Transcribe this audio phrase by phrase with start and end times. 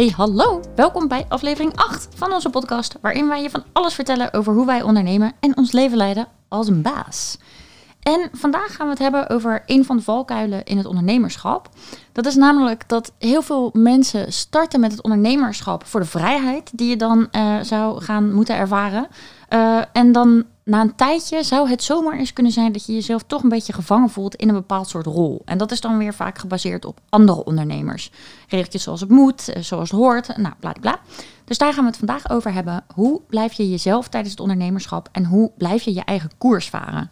[0.00, 0.60] Hey, hallo!
[0.74, 4.66] Welkom bij aflevering 8 van onze podcast, waarin wij je van alles vertellen over hoe
[4.66, 7.38] wij ondernemen en ons leven leiden als een baas.
[8.02, 11.68] En vandaag gaan we het hebben over een van de valkuilen in het ondernemerschap.
[12.12, 16.88] Dat is namelijk dat heel veel mensen starten met het ondernemerschap voor de vrijheid die
[16.88, 19.06] je dan eh, zou gaan moeten ervaren.
[19.50, 23.22] Uh, en dan na een tijdje zou het zomaar eens kunnen zijn dat je jezelf
[23.22, 25.42] toch een beetje gevangen voelt in een bepaald soort rol.
[25.44, 28.10] En dat is dan weer vaak gebaseerd op andere ondernemers.
[28.48, 31.00] Regeltjes zoals het moet, eh, zoals het hoort, nou bla bla.
[31.44, 32.84] Dus daar gaan we het vandaag over hebben.
[32.94, 37.10] Hoe blijf je jezelf tijdens het ondernemerschap en hoe blijf je je eigen koers varen?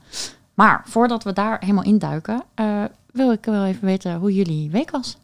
[0.54, 4.90] Maar voordat we daar helemaal induiken, uh, wil ik wel even weten hoe jullie week
[4.90, 5.16] was.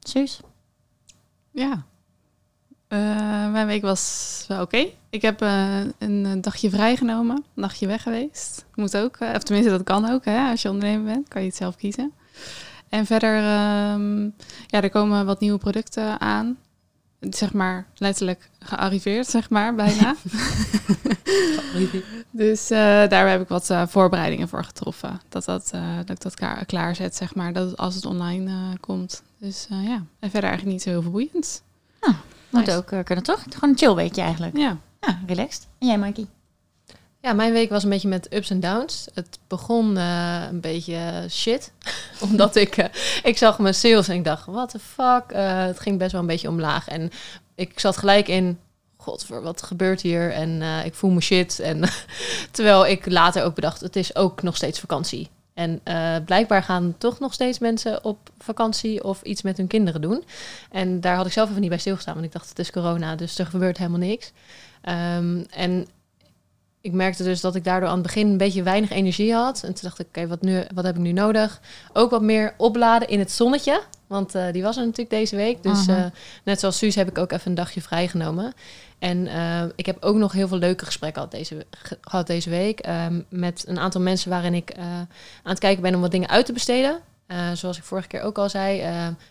[0.00, 0.40] Suus?
[1.50, 1.84] Ja,
[2.92, 4.86] uh, mijn week was wel oké.
[5.10, 8.64] Ik heb uh, een dagje vrijgenomen, een nachtje weg geweest.
[8.74, 10.24] Moet ook, uh, of tenminste dat kan ook.
[10.24, 10.50] Hè?
[10.50, 12.12] Als je ondernemer bent, kan je het zelf kiezen.
[12.88, 13.36] En verder,
[13.92, 14.34] um,
[14.66, 16.56] ja, er komen wat nieuwe producten aan.
[17.20, 20.14] Zeg maar letterlijk gearriveerd, zeg maar, bijna.
[22.30, 25.20] dus daar heb ik wat voorbereidingen voor getroffen.
[25.28, 25.70] Dat, dat,
[26.04, 29.22] dat ik dat klaar, klaarzet, zeg maar, dat als het online komt.
[29.38, 31.62] Dus ja, en verder eigenlijk niet zo heel verboeiend.
[32.00, 32.14] Ah.
[32.52, 33.42] Moet ook uh, kunnen, toch?
[33.50, 34.56] Gewoon een chill weekje eigenlijk.
[34.56, 34.76] Ja.
[35.00, 35.66] Ja, relaxed.
[35.78, 36.26] En jij, Mikey?
[37.20, 39.08] Ja, mijn week was een beetje met ups en downs.
[39.14, 41.72] Het begon uh, een beetje shit.
[42.30, 42.84] Omdat ik, uh,
[43.22, 45.24] ik zag mijn sales en ik dacht, what the fuck.
[45.66, 46.88] het ging best wel een beetje omlaag.
[46.88, 47.10] En
[47.54, 48.58] ik zat gelijk in,
[48.96, 50.32] god, wat gebeurt hier?
[50.32, 51.60] En ik voel me shit.
[51.60, 51.82] En
[52.50, 55.30] terwijl ik later ook bedacht, het is ook nog steeds vakantie.
[55.54, 60.00] En uh, blijkbaar gaan toch nog steeds mensen op vakantie of iets met hun kinderen
[60.00, 60.24] doen.
[60.70, 63.16] En daar had ik zelf even niet bij stilgestaan, want ik dacht het is corona,
[63.16, 64.32] dus er gebeurt helemaal niks.
[64.88, 65.86] Um, en
[66.80, 69.62] ik merkte dus dat ik daardoor aan het begin een beetje weinig energie had.
[69.62, 71.60] En toen dacht ik, oké, wat wat, wat heb ik nu nodig?
[71.92, 73.82] Ook wat meer opladen in het zonnetje.
[74.12, 75.62] Want uh, die was er natuurlijk deze week.
[75.62, 76.04] Dus uh,
[76.44, 78.52] net zoals Suus heb ik ook even een dagje vrijgenomen.
[78.98, 81.66] En uh, ik heb ook nog heel veel leuke gesprekken gehad deze,
[82.00, 82.86] gehad deze week.
[82.86, 85.08] Um, met een aantal mensen waarin ik aan
[85.42, 87.00] het kijken ben om wat dingen uit te besteden.
[87.52, 88.82] zoals ik vorige keer ook al zei.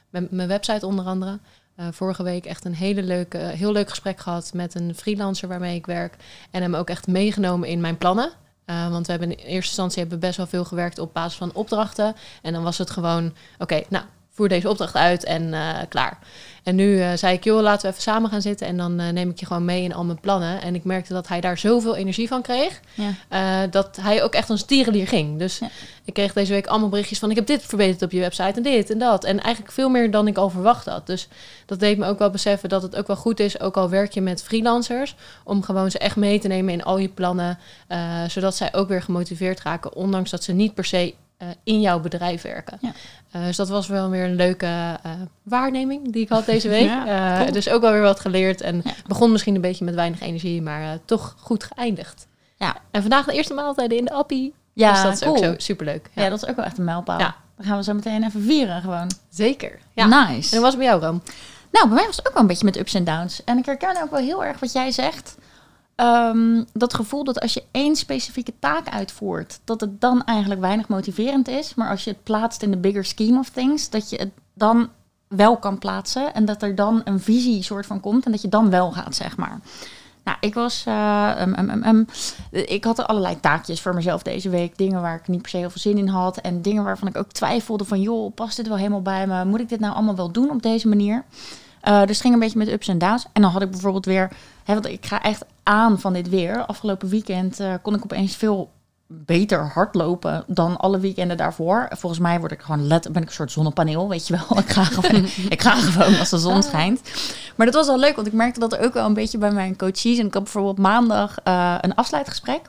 [0.09, 1.39] met mijn website onder andere.
[1.79, 5.75] Uh, vorige week echt een hele leuke, heel leuk gesprek gehad met een freelancer waarmee
[5.75, 6.15] ik werk.
[6.51, 8.31] En hem ook echt meegenomen in mijn plannen.
[8.65, 11.53] Uh, want we hebben in eerste instantie hebben best wel veel gewerkt op basis van
[11.53, 12.15] opdrachten.
[12.41, 14.05] En dan was het gewoon, oké, okay, nou,
[14.41, 16.17] voer deze opdracht uit en uh, klaar.
[16.63, 19.09] En nu uh, zei ik, joh, laten we even samen gaan zitten en dan uh,
[19.09, 20.61] neem ik je gewoon mee in al mijn plannen.
[20.61, 23.67] En ik merkte dat hij daar zoveel energie van kreeg, ja.
[23.67, 25.39] dat hij ook echt als tierenlier ging.
[25.39, 25.69] Dus ja.
[26.05, 28.63] ik kreeg deze week allemaal berichtjes van, ik heb dit verbeterd op je website en
[28.63, 29.23] dit en dat.
[29.23, 31.07] En eigenlijk veel meer dan ik al verwacht had.
[31.07, 31.27] Dus
[31.65, 34.13] dat deed me ook wel beseffen dat het ook wel goed is, ook al werk
[34.13, 37.59] je met freelancers, om gewoon ze echt mee te nemen in al je plannen,
[38.27, 41.99] zodat zij ook weer gemotiveerd raken, ondanks dat ze niet per se uh, in jouw
[41.99, 42.77] bedrijf werken.
[42.81, 42.91] Ja.
[43.35, 45.11] Uh, dus dat was wel weer een leuke uh,
[45.43, 46.89] waarneming die ik had deze week.
[47.05, 47.51] Ja, cool.
[47.51, 48.61] Dus ook wel weer wat geleerd.
[48.61, 48.91] En ja.
[49.07, 52.27] begon misschien een beetje met weinig energie, maar toch goed geëindigd.
[52.57, 52.75] Ja.
[52.91, 54.53] En vandaag de eerste maaltijden in de appie.
[54.73, 55.35] Ja, dus dat is cool.
[55.35, 56.09] ook zo superleuk.
[56.13, 56.29] Ja.
[56.29, 57.19] dat is ook wel echt een mijlpaal.
[57.19, 57.35] Ja.
[57.57, 59.11] Dan gaan we zo meteen even vieren gewoon.
[59.29, 59.79] Zeker.
[59.93, 60.05] Ja.
[60.05, 60.49] Nice.
[60.49, 61.21] En hoe was het bij jou, Ram?
[61.71, 63.43] Nou, bij mij was het ook wel een beetje met ups en downs.
[63.43, 65.37] En ik herken ook wel heel erg wat jij zegt.
[66.01, 70.87] Um, dat gevoel dat als je één specifieke taak uitvoert, dat het dan eigenlijk weinig
[70.87, 71.75] motiverend is.
[71.75, 74.89] Maar als je het plaatst in de bigger scheme of things, dat je het dan
[75.27, 76.33] wel kan plaatsen.
[76.33, 79.15] En dat er dan een visie soort van komt en dat je dan wel gaat,
[79.15, 79.59] zeg maar.
[80.23, 80.83] Nou, ik was.
[80.87, 81.41] Uh,
[82.51, 84.77] ik had er allerlei taakjes voor mezelf deze week.
[84.77, 86.37] Dingen waar ik niet per se heel veel zin in had.
[86.37, 89.45] En dingen waarvan ik ook twijfelde: van joh, past dit wel helemaal bij me?
[89.45, 91.23] Moet ik dit nou allemaal wel doen op deze manier?
[91.87, 93.25] Uh, dus ging een beetje met ups en downs.
[93.33, 94.31] En dan had ik bijvoorbeeld weer.
[94.63, 96.65] Hè, want ik ga echt aan van dit weer.
[96.65, 98.71] Afgelopen weekend uh, kon ik opeens veel
[99.07, 101.87] beter hardlopen dan alle weekenden daarvoor.
[101.89, 104.59] Volgens mij word ik gewoon let, ben ik een soort zonnepaneel, weet je wel.
[104.63, 107.01] Ik ga gewoon, ik ga gewoon als de zon schijnt.
[107.55, 109.51] Maar dat was wel leuk, want ik merkte dat er ook wel een beetje bij
[109.51, 110.17] mijn coaches.
[110.17, 112.61] En ik had bijvoorbeeld maandag uh, een afsluitgesprek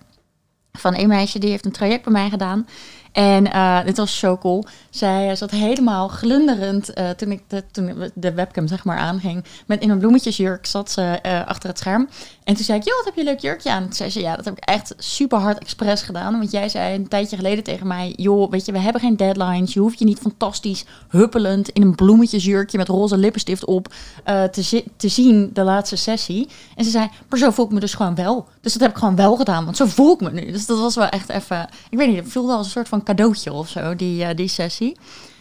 [0.72, 2.66] van een meisje die heeft een traject bij mij gedaan.
[3.12, 4.64] En uh, dit was zo cool.
[4.90, 9.44] Zij zat helemaal glunderend uh, toen, ik de, de webcam zeg maar aanging.
[9.66, 12.08] Met in een bloemetjesjurk zat ze achter het scherm.
[12.44, 13.82] En toen zei ik, joh, wat heb je een leuk jurkje aan?
[13.82, 16.38] Toen zei ze, ja, dat heb ik echt super hard expres gedaan.
[16.38, 19.72] Want jij zei een tijdje geleden tegen mij, joh, weet je, we hebben geen deadlines.
[19.72, 23.94] Je hoeft je niet fantastisch huppelend in een bloemetjesjurkje met roze lippenstift op
[24.24, 26.48] te, te zien de laatste sessie.
[26.76, 28.48] En ze zei, maar zo voel ik me dus gewoon wel.
[28.60, 30.52] Dus dat heb ik gewoon wel gedaan, want zo voel ik me nu.
[30.52, 33.01] Dus dat was wel echt even, ik weet niet, het voelde als een soort van
[33.02, 34.96] cadeautje of zo, die, uh, die sessie.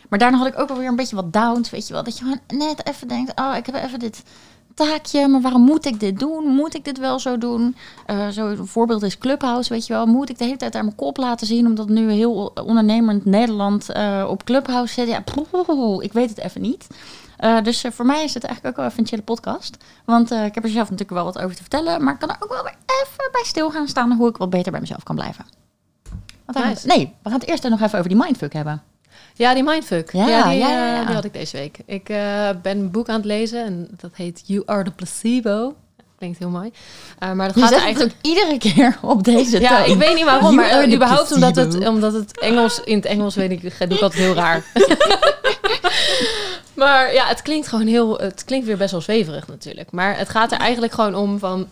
[0.10, 2.04] Maar daarna had ik ook alweer een beetje wat downs, weet je wel.
[2.04, 4.24] Dat je gewoon net even denkt, oh, ik heb even dit
[4.74, 6.48] taakje, maar waarom moet ik dit doen?
[6.48, 7.76] Moet ik dit wel zo doen?
[8.08, 10.06] Uh, zo een voorbeeld is Clubhouse, weet je wel.
[10.06, 13.90] Moet ik de hele tijd aan mijn kop laten zien, omdat nu heel ondernemend Nederland
[13.90, 15.08] uh, op Clubhouse zit?
[15.08, 15.24] Ja,
[16.02, 16.88] ik weet het even niet.
[17.42, 19.78] Eh, dus eh, voor mij is het eigenlijk ook wel even een chille podcast.
[20.06, 22.04] Want eh, ik heb er zelf natuurlijk wel wat over te vertellen.
[22.04, 24.50] Maar ik kan er ook wel weer even bij stil gaan staan hoe ik wat
[24.50, 25.46] beter bij mezelf kan blijven.
[26.54, 28.82] Want gaan nee, we gaan het eerst nog even over die mindfuck hebben.
[29.36, 30.12] Ja, die mindfuck.
[30.12, 31.06] Ja, Ja, die, ja, ja, eh, ja.
[31.06, 31.78] die had ik deze week.
[31.86, 35.76] Ik eh, ben een boek aan het lezen en dat heet You Are the Placebo.
[36.18, 36.72] Klinkt heel mooi.
[37.20, 38.12] Eh, maar dat Je gaat eigenlijk...
[38.14, 39.92] ook iedere keer op deze Ja, toon.
[39.92, 43.36] ik weet niet waarom, You maar überhaupt omdat het, omdat het Engels, in het Engels
[43.36, 44.64] weet ik, doe ik altijd heel raar.
[46.74, 49.92] maar ja, het klinkt gewoon heel, het klinkt weer best wel zweverig natuurlijk.
[49.92, 51.68] Maar het gaat er eigenlijk gewoon om van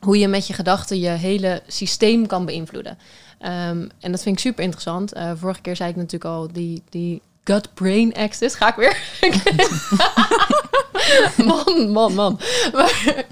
[0.00, 2.98] hoe je met je gedachten je hele systeem kan beïnvloeden.
[3.44, 5.12] Ehm, en dat vind ik super interessant.
[5.12, 8.54] Eh, vorige keer zei ik natuurlijk al die, die gut-brain axis.
[8.54, 8.96] Ga ik weer?
[11.46, 12.40] man, man, man.
[12.72, 13.24] Maar,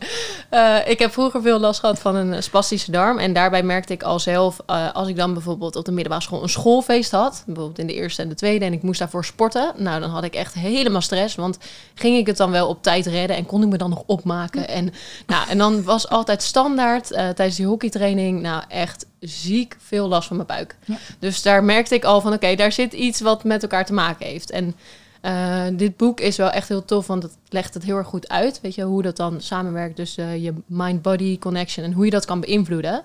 [0.51, 3.19] eh, ik heb vroeger veel last gehad van een spastische darm.
[3.19, 6.43] En daarbij merkte ik al zelf, eh, als ik dan bijvoorbeeld op de middelbare school
[6.43, 9.73] een schoolfeest had, bijvoorbeeld in de eerste en de tweede, en ik moest daarvoor sporten,
[9.77, 11.35] nou dan had ik echt helemaal stress.
[11.35, 11.59] Want
[11.95, 14.69] ging ik het dan wel op tijd redden en kon ik me dan nog opmaken?
[14.69, 14.93] En,
[15.27, 20.27] nou, en dan was altijd standaard eh, tijdens die hockeytraining, nou echt ziek veel last
[20.29, 20.77] van mijn buik.
[20.85, 20.97] Ja.
[21.19, 24.27] Dus daar merkte ik al van, oké, daar zit iets wat met elkaar te maken
[24.27, 24.51] heeft.
[24.51, 24.77] En
[25.23, 28.29] eh, dit boek is wel echt heel tof, want het legt het heel erg goed
[28.29, 28.61] uit.
[28.63, 32.41] Weet je, hoe dat dan samenwerkt tussen je mind-body connection en hoe je dat kan
[32.41, 33.03] beïnvloeden.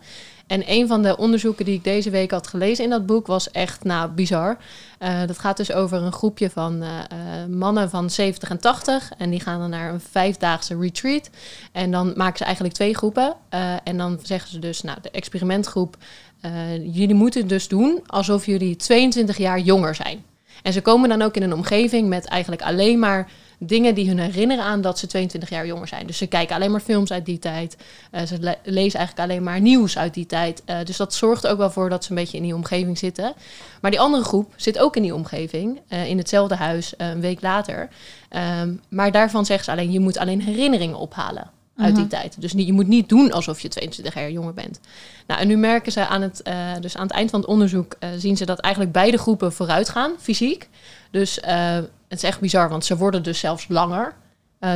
[0.47, 3.51] En een van de onderzoeken die ik deze week had gelezen in dat boek was
[3.51, 4.57] echt, nou, bizar.
[4.99, 9.11] Eh, dat gaat dus over een groepje van eh, eh, mannen van 70 en 80.
[9.17, 11.29] En die gaan dan naar een vijfdaagse retreat.
[11.71, 13.35] En dan maken ze eigenlijk twee groepen.
[13.49, 15.97] Eh, en dan zeggen ze dus, nou, de experimentgroep...
[16.41, 20.23] eh, jullie moeten dus doen alsof jullie 22 jaar jonger zijn.
[20.63, 24.19] En ze komen dan ook in een omgeving met eigenlijk alleen maar dingen die hun
[24.19, 26.07] herinneren aan dat ze 22 jaar jonger zijn.
[26.07, 27.77] Dus ze kijken alleen maar films uit die tijd.
[28.11, 30.61] Eh, ze le- lezen eigenlijk alleen maar nieuws uit die tijd.
[30.65, 33.33] Eh, dus dat zorgt ook wel voor dat ze een beetje in die omgeving zitten.
[33.81, 37.41] Maar die andere groep zit ook in die omgeving, eh, in hetzelfde huis, een week
[37.41, 37.89] later.
[38.29, 42.41] Ehm, maar daarvan zeggen ze alleen, je moet alleen herinneringen ophalen uit die tijd.
[42.41, 44.79] Dus niet, je moet niet doen alsof je 22 jaar jonger bent.
[45.27, 47.95] Nou, en nu merken ze aan het, eh, dus aan het eind van het onderzoek
[47.99, 50.69] eh, zien ze dat eigenlijk beide groepen vooruit gaan, fysiek.
[51.11, 51.75] Dus eh,
[52.07, 54.13] het is echt bizar, want ze worden dus zelfs langer.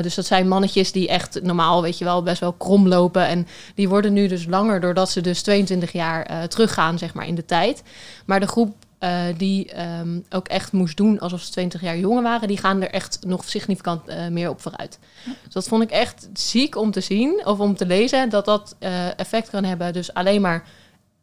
[0.02, 3.28] Dus dat zijn mannetjes die echt normaal, weet je wel, best wel krom lopen.
[3.28, 7.36] En die worden nu dus langer doordat ze dus 22 jaar teruggaan, zeg maar, in
[7.36, 7.84] de tijd.
[8.26, 12.24] Maar de groep eh, die ehm, ook echt moest doen alsof ze 20 jaar jonger
[12.24, 15.00] waren, die gaan er echt nog significant eh, meer op vooruit.
[15.44, 18.76] Dus dat vond ik echt ziek om te zien of om te lezen, dat dat
[18.80, 19.94] eh, effect kan hebben.
[19.94, 20.64] Dus alleen maar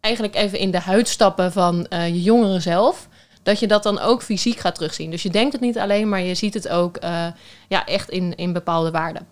[0.00, 3.08] eigenlijk even in de huid stappen van je jongere zelf.
[3.42, 5.10] Dat je dat dan ook fysiek gaat terugzien.
[5.10, 6.98] Dus je denkt het niet alleen, maar je ziet het ook
[7.69, 9.26] ja, echt in, in bepaalde waarden.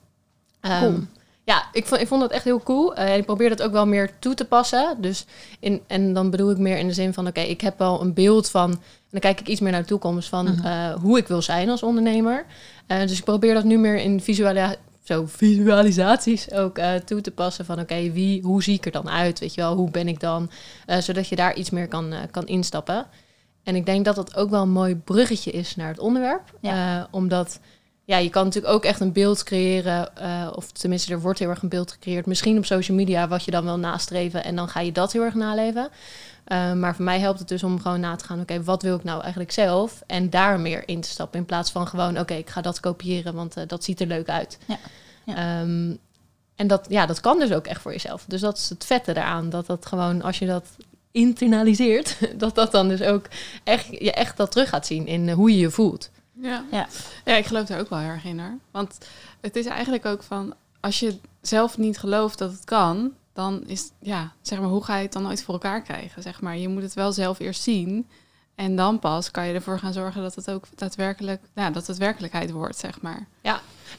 [0.61, 1.07] Ehm, Cool.
[1.47, 2.95] Ja, ik vond, ik vond dat echt heel cool.
[2.95, 4.97] Eh, en ik probeer dat ook wel meer toe te passen.
[5.01, 5.27] Dus
[5.61, 7.27] in, en dan bedoel ik meer in de zin van...
[7.27, 8.71] oké, ik heb wel een beeld van...
[8.71, 8.79] en
[9.11, 10.29] dan kijk ik iets meer naar de toekomst...
[10.29, 10.67] van Mhm.
[10.67, 12.47] eh, hoe ik wil zijn als ondernemer.
[12.87, 17.65] Eh, dus ik probeer dat nu meer in visualia zo visualisaties ook toe te passen.
[17.65, 19.39] Van oké, wie, hoe zie ik er dan uit?
[19.39, 20.51] Weet je wel, hoe ben ik dan?
[20.99, 23.07] Zodat je daar iets meer kan, kan instappen.
[23.63, 26.43] En ik denk dat dat ook wel een mooi bruggetje is naar het onderwerp.
[26.61, 27.09] Ja.
[27.11, 27.61] Omdat
[28.07, 30.17] ja, je kan natuurlijk ook echt een beeld creëren.
[30.17, 32.27] eh, of tenminste, er wordt heel erg een beeld gecreëerd.
[32.27, 34.45] Misschien op social media, wat je dan wil nastreven.
[34.45, 35.89] En dan ga je dat heel erg naleven.
[36.45, 38.41] Eh, maar voor mij helpt het dus om gewoon na te gaan.
[38.41, 40.03] Oké, wat wil ik nou eigenlijk zelf?
[40.07, 41.39] En daar meer in te stappen.
[41.39, 43.35] In plaats van gewoon, oké, ik ga dat kopiëren.
[43.35, 44.59] Want eh, dat ziet er leuk uit.
[44.67, 44.79] Ja,
[45.25, 45.35] ja.
[45.35, 45.95] Ehm,
[46.57, 48.25] en dat, ja, dat kan dus ook echt voor jezelf.
[48.29, 49.51] Dus dat is het vette daaraan.
[49.51, 50.67] Dat dat gewoon, als je dat
[51.11, 53.27] internaliseert, dat dat dan dus ook
[53.65, 56.11] echt, je echt dat terug gaat zien in hoe je je voelt.
[56.41, 56.65] Ja.
[56.71, 56.87] Ja.
[57.25, 58.59] ja, ik geloof daar ook wel heel erg in hoor.
[58.71, 58.99] Want
[59.41, 63.91] het is eigenlijk ook van, als je zelf niet gelooft dat het kan, dan is,
[64.01, 66.23] ja, zeg maar, hoe ga je het dan nooit voor elkaar krijgen?
[66.23, 68.09] Zeg maar, je moet het wel zelf eerst zien.
[68.55, 71.97] En dan pas kan je ervoor gaan zorgen dat het ook daadwerkelijk, ja, dat het
[71.97, 73.27] werkelijkheid wordt, zeg maar.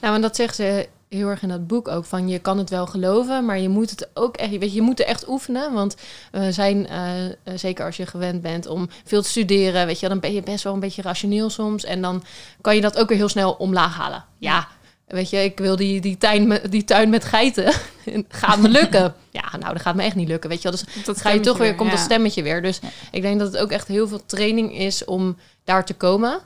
[0.02, 2.06] Nou, en dat zegt ze heel erg in dat boek ook.
[2.06, 4.82] Van je kan het wel geloven, maar je moet het ook echt, weet je, je
[4.82, 5.74] moet er echt oefenen.
[5.74, 5.96] Want
[6.32, 10.08] we zijn, eh, eh, zeker als je gewend bent om veel te studeren, weet je,
[10.08, 11.84] dan ben je best wel een beetje rationeel soms.
[11.84, 12.24] En dan
[12.62, 14.26] kan je dat ook weer heel snel omlaag halen.
[14.38, 14.68] Ja,
[15.08, 17.74] weet je, ik wil die, die, tuin, met, die tuin met geiten.
[18.30, 19.14] gaat me lukken.
[19.32, 20.80] Ja, nou, dat gaat me echt niet lukken, weet je wel.
[20.80, 21.96] Dus Dat ga je toch weer, komt ja.
[21.96, 22.62] dat stemmetje weer.
[22.62, 22.88] Dus Ja.
[23.12, 26.40] ik denk dat het ook echt heel veel training is om daar te komen.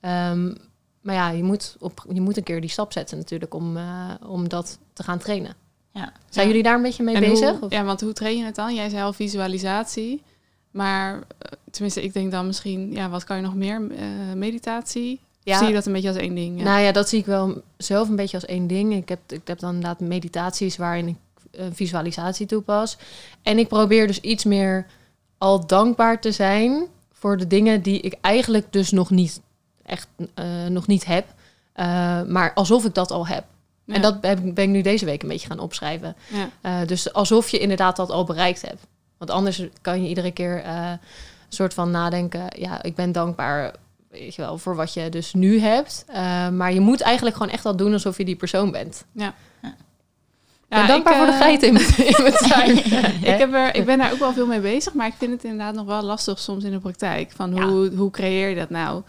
[0.00, 0.54] Ehm,
[1.06, 4.10] maar ja, je moet, op, je moet een keer die stap zetten natuurlijk om, eh,
[4.26, 5.54] om dat te gaan trainen.
[5.92, 6.12] Ja.
[6.28, 6.50] Zijn Ja.
[6.52, 7.58] jullie daar een beetje mee En bezig?
[7.60, 8.74] Hoe, ja, want hoe train je het dan?
[8.74, 10.22] Jij zei al visualisatie.
[10.70, 13.90] Maar eh, tenminste, ik denk dan misschien, ja, wat kan je nog meer?
[13.90, 15.20] Eh, meditatie?
[15.42, 15.58] Ja.
[15.58, 16.58] Zie je dat een beetje als één ding?
[16.58, 16.64] Ja.
[16.64, 18.94] Nou ja, dat zie ik wel zelf een beetje als één ding.
[18.94, 21.16] Ik heb, ik heb dan inderdaad meditaties waarin ik
[21.72, 22.96] visualisatie toepas.
[23.42, 24.86] En ik probeer dus iets meer
[25.38, 29.40] al dankbaar te zijn voor de dingen die ik eigenlijk dus nog niet
[29.86, 31.26] echt eh, nog niet heb.
[31.72, 33.44] Eh, maar alsof ik dat al heb.
[33.84, 33.94] Ja.
[33.94, 36.16] En dat heb, ik- ben ik nu deze week een beetje gaan opschrijven.
[36.28, 36.48] Ja.
[36.60, 38.86] Eh, dus alsof je inderdaad dat al bereikt hebt.
[39.18, 40.98] Want anders kan je iedere keer eh, een
[41.48, 42.44] soort van nadenken...
[42.58, 43.74] ja, ik ben dankbaar
[44.10, 46.04] weet je wel, voor wat je dus nu hebt.
[46.08, 49.04] Eh, maar je moet eigenlijk gewoon echt al doen alsof je die persoon bent.
[49.12, 49.34] Ja,
[50.68, 52.76] ik ben dankbaar ik, voor de geiten in mijn, in mijn tuin.
[53.32, 55.44] Ik, heb er, ik ben daar ook wel veel mee bezig, maar ik vind het
[55.44, 57.32] inderdaad nog wel lastig soms in de praktijk.
[57.36, 57.66] Van Ja.
[57.68, 59.02] hoe, hoe creëer je dat nou?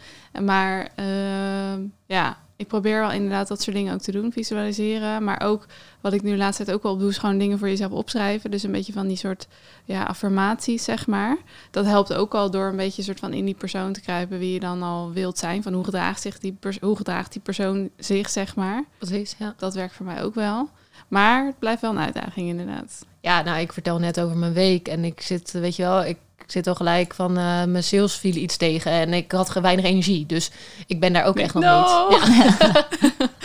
[0.44, 5.24] Maar ehm, ja, ik probeer wel inderdaad dat soort dingen ook te doen, visualiseren.
[5.24, 5.66] Maar ook
[6.02, 8.52] wat ik nu de laatste tijd ook wel doe, is gewoon dingen voor jezelf opschrijven.
[8.52, 9.48] Dus een beetje van die soort
[9.86, 11.38] ja, affirmaties, zeg maar.
[11.72, 14.54] Dat helpt ook al door een beetje soort van in die persoon te kruipen wie
[14.54, 15.64] je dan al wilt zijn.
[15.64, 18.84] Van hoe gedraagt, zich die, hoe gedraagt die persoon zich, zeg maar.
[18.98, 19.54] Precies, ja.
[19.58, 20.70] Dat werkt voor mij ook wel.
[21.08, 23.06] Maar het blijft wel een uitdaging, inderdaad.
[23.22, 26.18] Ja, nou, ik vertel net over mijn week en ik zit, weet je wel, ik
[26.48, 30.26] zit al gelijk van eh, mijn sales viel iets tegen en ik had weinig energie.
[30.26, 30.52] Dus
[30.88, 32.08] ik ben daar ook echt nog No.
[32.10, 32.20] niet.
[32.28, 32.88] Ja.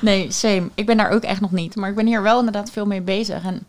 [0.00, 0.68] Nee, same.
[0.74, 1.76] Ik ben daar ook echt nog niet.
[1.76, 3.44] Maar ik ben hier wel inderdaad veel mee bezig.
[3.44, 3.62] En ik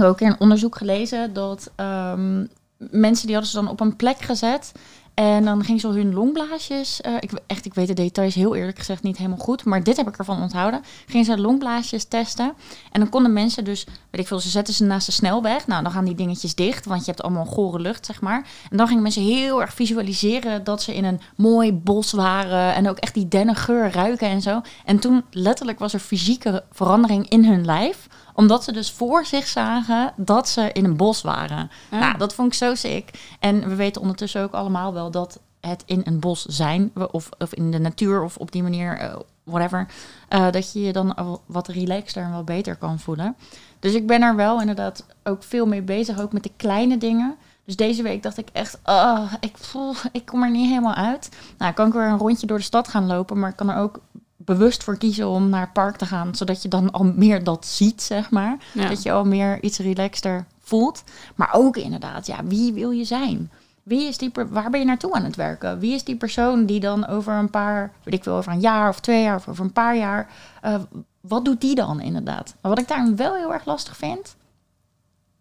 [0.00, 2.44] heb ook een onderzoek gelezen dat ehm,
[2.76, 4.72] mensen die hadden ze dan op een plek gezet.
[5.14, 7.00] En dan ging ze hun longblaasjes.
[7.00, 9.64] eh, ik, echt, ik weet de details heel eerlijk gezegd niet helemaal goed.
[9.64, 10.82] Maar dit heb ik ervan onthouden.
[11.06, 12.52] Gingen ze longblaasjes testen.
[12.92, 15.66] En dan konden mensen dus, weet ik veel, ze zetten ze naast de snelweg.
[15.66, 16.84] Nou, dan gaan die dingetjes dicht.
[16.84, 18.46] Want je hebt allemaal gore lucht, zeg maar.
[18.70, 22.74] En dan gingen mensen heel erg visualiseren dat ze in een mooi bos waren.
[22.74, 24.60] En ook echt die dennengeur ruiken en zo.
[24.84, 28.06] En toen letterlijk was er fysieke verandering in hun lijf.
[28.34, 31.70] Omdat ze dus voor zich zagen dat ze in een bos waren.
[31.90, 32.00] Ah.
[32.00, 33.36] Nou, dat vond ik zo sick.
[33.40, 37.54] En we weten ondertussen ook allemaal wel dat het in een bos zijn, of, of
[37.54, 39.86] in de natuur, of op die manier, eh, whatever,
[40.28, 43.36] eh, dat je je dan wat relaxter en wat beter kan voelen.
[43.78, 47.36] Dus ik ben er wel inderdaad ook veel mee bezig, ook met de kleine dingen.
[47.64, 51.28] Dus deze week dacht ik echt, ah, ik, voel, ik kom er niet helemaal uit.
[51.58, 53.76] Nou, kan ik weer een rondje door de stad gaan lopen, maar ik kan er
[53.76, 54.00] ook
[54.44, 57.66] bewust voor kiezen om naar het park te gaan, zodat je dan al meer dat
[57.66, 58.56] ziet, zeg maar.
[58.72, 58.88] Ja.
[58.88, 61.02] Dat je al meer iets relaxter voelt.
[61.34, 63.50] Maar ook inderdaad, ja, wie wil je zijn?
[63.82, 65.78] Wie is die per- waar ben je naartoe aan het werken?
[65.78, 68.88] Wie is die persoon die dan over een paar, weet ik veel, over een jaar
[68.88, 70.28] of twee jaar of over een paar jaar,
[70.62, 70.74] eh,
[71.20, 72.54] wat doet die dan inderdaad?
[72.60, 74.36] Maar wat ik daar wel heel erg lastig vind,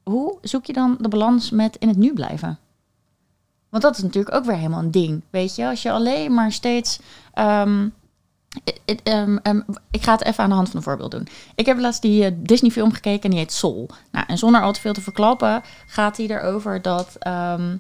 [0.04, 2.58] hoe zoek je dan de balans met in het nu blijven?
[3.70, 5.68] Want dat is natuurlijk ook weer helemaal een ding, weet je?
[5.68, 7.00] Als je alleen maar steeds
[7.34, 7.88] ehm,
[9.04, 11.28] ehm, ehm, ik ga het even aan de hand van een voorbeeld doen.
[11.56, 13.90] Ik heb laatst die eh, Disney-film gekeken en die heet Soul.
[14.12, 17.78] Nou, en zonder al te veel te verklappen gaat die erover dat, ehm,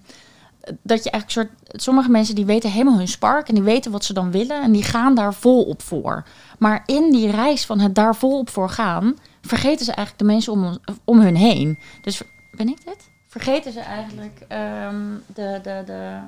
[0.81, 1.81] dat je eigenlijk soort...
[1.81, 4.71] Sommige mensen die weten helemaal hun spark en die weten wat ze dan willen en
[4.71, 6.23] die gaan daar vol op voor.
[6.59, 10.33] Maar in die reis van het daar vol op voor gaan, vergeten ze eigenlijk de
[10.33, 11.79] mensen om, om hun heen.
[12.01, 13.11] Dus ben ik dit?
[13.27, 16.19] Vergeten ze eigenlijk de, de, de,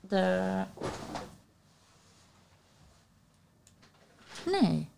[0.00, 0.62] de
[4.60, 4.88] Nee.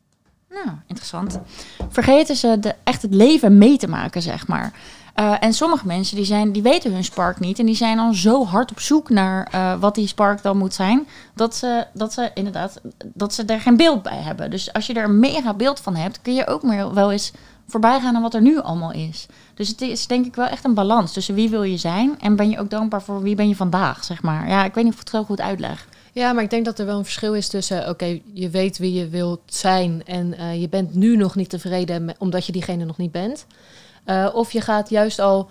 [0.49, 1.41] Nou, interessant.
[1.89, 4.73] Vergeten ze de, echt het leven mee te maken, zeg maar.
[5.17, 7.59] Eh, en sommige mensen die, zijn, die weten hun spark niet.
[7.59, 10.75] En die zijn dan zo hard op zoek naar eh, wat die spark dan moet
[10.75, 11.07] zijn.
[11.35, 14.51] Dat ze, dat ze inderdaad dat ze er geen beeld bij hebben.
[14.51, 17.33] Dus als je er een mega beeld van hebt, kun je ook meer wel eens
[17.67, 19.27] voorbij gaan aan wat er nu allemaal is.
[19.55, 22.21] Dus het is denk ik wel echt een balans tussen wie wil je zijn.
[22.21, 24.49] En ben je ook dankbaar voor wie ben je vandaag, zeg maar.
[24.49, 25.87] Ja, ik weet niet of ik het zo goed uitleg.
[26.19, 28.93] Ja, maar ik denk dat er wel een verschil is tussen, oké, je weet wie
[28.93, 32.85] je wilt zijn en eh, je bent nu nog niet tevreden met- omdat je diegene
[32.85, 33.47] nog niet bent.
[34.05, 35.51] Eh, of je gaat juist al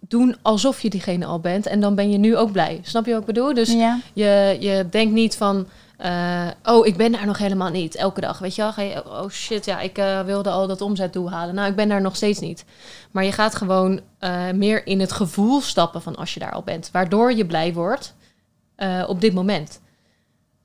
[0.00, 2.80] doen alsof je diegene al bent en dan ben je nu ook blij.
[2.82, 3.54] Snap je wat ik bedoel?
[3.54, 3.98] Dus ja.
[4.12, 7.94] je, je denkt niet van, eh, oh, ik ben daar nog helemaal niet.
[7.94, 8.72] Elke dag, weet je wel?
[8.72, 9.96] Ga je, oh shit, ja, ik
[10.26, 11.54] wilde al dat omzetdoel halen.
[11.54, 12.64] Nou, ik ben daar nog steeds niet.
[13.10, 14.00] Maar je gaat gewoon
[14.54, 16.88] meer in het gevoel stappen van als je daar al bent.
[16.92, 18.14] Waardoor je blij wordt
[19.06, 19.80] op dit moment.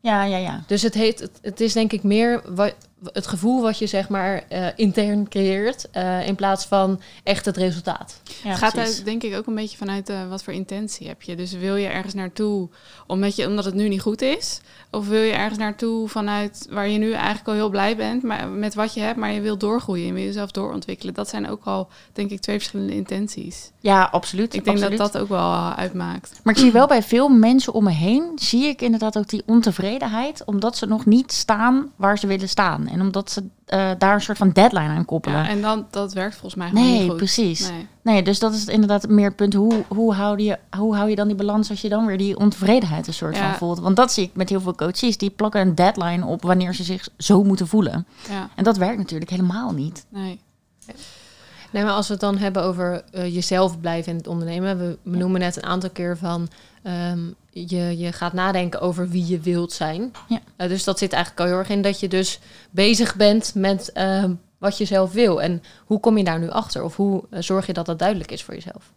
[0.02, 0.64] Ja, ja, ja.
[0.68, 4.44] Dus het, heet, het, is denk ik meer wa- het gevoel wat je zeg maar
[4.48, 5.90] eh, intern creëert...
[5.92, 8.22] eh, in plaats van echt het resultaat.
[8.44, 11.22] ja het gaat uit, denk ik ook een beetje vanuit eh, wat voor intentie heb
[11.22, 11.36] je.
[11.36, 12.70] Dus wil je ergens naartoe
[13.08, 14.62] omdat, je, omdat het nu niet goed is?
[14.92, 18.48] Of wil je ergens naartoe vanuit waar je nu eigenlijk al heel blij bent maar,
[18.48, 21.14] met wat je hebt, maar je wilt doorgroeien en wil jezelf doorontwikkelen?
[21.14, 23.72] Dat zijn ook al, denk ik, twee verschillende intenties.
[23.80, 24.54] Ja, absoluut.
[24.54, 24.98] Ik denk absoluut.
[24.98, 26.40] dat dat ook wel uitmaakt.
[26.44, 29.44] Maar ik zie wel bij veel mensen om me heen, zie ik inderdaad ook die
[29.46, 32.88] ontevredenheid, omdat ze nog niet staan waar ze willen staan.
[32.92, 35.38] En omdat ze eh, daar een soort van deadline aan koppelen.
[35.44, 37.18] Ja, en dan, dat werkt volgens mij gewoon nee, niet goed.
[37.18, 37.70] precies.
[37.70, 37.88] Nee.
[38.02, 39.54] Nee, dus dat is inderdaad meer het punt.
[39.54, 42.38] Hoe, hoe, hou je, hoe hou je dan die balans als je dan weer die
[42.38, 43.50] ontevredenheid een soort Ja.
[43.50, 43.80] van voelt?
[43.80, 45.18] Want dat zie ik met heel veel coaches.
[45.18, 48.08] Die plakken een deadline op wanneer ze zich zo moeten voelen.
[48.30, 50.06] Ja, En dat werkt natuurlijk helemaal niet.
[50.10, 50.40] nee.
[51.72, 54.78] Nee, maar als we het dan hebben over eh, jezelf blijven in het ondernemen.
[54.78, 56.48] We, we noemen net een aantal keer van...
[56.84, 57.20] ehm,
[57.50, 60.12] je, je gaat nadenken over wie je wilt zijn.
[60.28, 60.40] Ja.
[60.56, 62.40] Eh, dus dat zit eigenlijk al heel erg in dat je dus
[62.72, 65.42] bezig bent met ehm, wat je zelf wil.
[65.42, 66.84] En hoe kom je daar nu achter?
[66.84, 68.92] Of hoe eh, zorg je dat dat duidelijk is voor jezelf?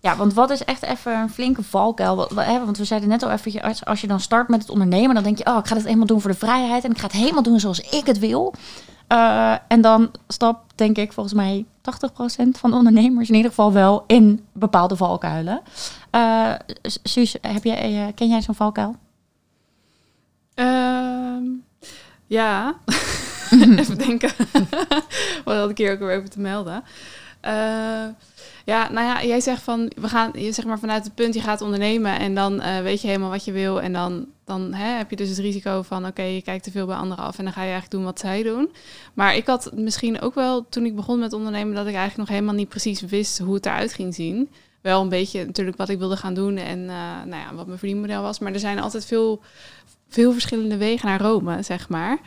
[0.00, 2.16] Ja, want wat is echt even een flinke valkuil?
[2.34, 5.24] Want we zeiden net al even, als, als je dan start met het ondernemen, dan
[5.24, 7.12] denk je, oh, ik ga het helemaal doen voor de vrijheid en ik ga het
[7.16, 8.54] helemaal doen zoals ik het wil.
[9.08, 13.72] Eh, en dan stap, denk ik, volgens mij 80% van de ondernemers in ieder geval
[13.72, 15.60] wel in bepaalde valkuilen.
[16.10, 18.96] Eh Suus, heb jij, eh, ken jij zo'n valkuil?
[20.54, 21.44] Ehm,
[22.26, 22.74] ja,
[23.76, 24.30] even denken.
[25.44, 26.84] Wat had ik hier ook weer over te melden?
[28.64, 31.40] Ja, nou ja, jij zegt van, we gaan, je zeg maar vanuit het punt, je
[31.40, 35.10] gaat ondernemen en dan weet je helemaal wat je wil en dan, dan hè, heb
[35.10, 37.52] je dus het risico van, oké, je kijkt te veel bij anderen af en dan
[37.52, 38.72] ga je eigenlijk doen wat zij doen.
[39.14, 42.28] Maar ik had misschien ook wel, toen ik begon met ondernemen, dat ik eigenlijk nog
[42.28, 44.50] helemaal niet precies wist hoe het eruit ging zien.
[44.80, 47.78] Wel een beetje natuurlijk wat ik wilde gaan doen en eh, nou ja, wat mijn
[47.78, 48.38] verdienmodel was.
[48.38, 49.40] Maar er zijn altijd veel,
[50.08, 52.18] veel verschillende wegen naar Rome, zeg maar.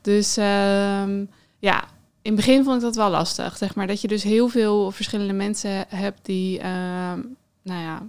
[0.00, 1.24] Dus ehm,
[1.58, 1.84] ja,
[2.22, 3.86] in het begin vond ik dat wel lastig, zeg maar.
[3.86, 7.20] Dat je dus heel veel verschillende mensen hebt die, ehm,
[7.62, 8.02] nou ja,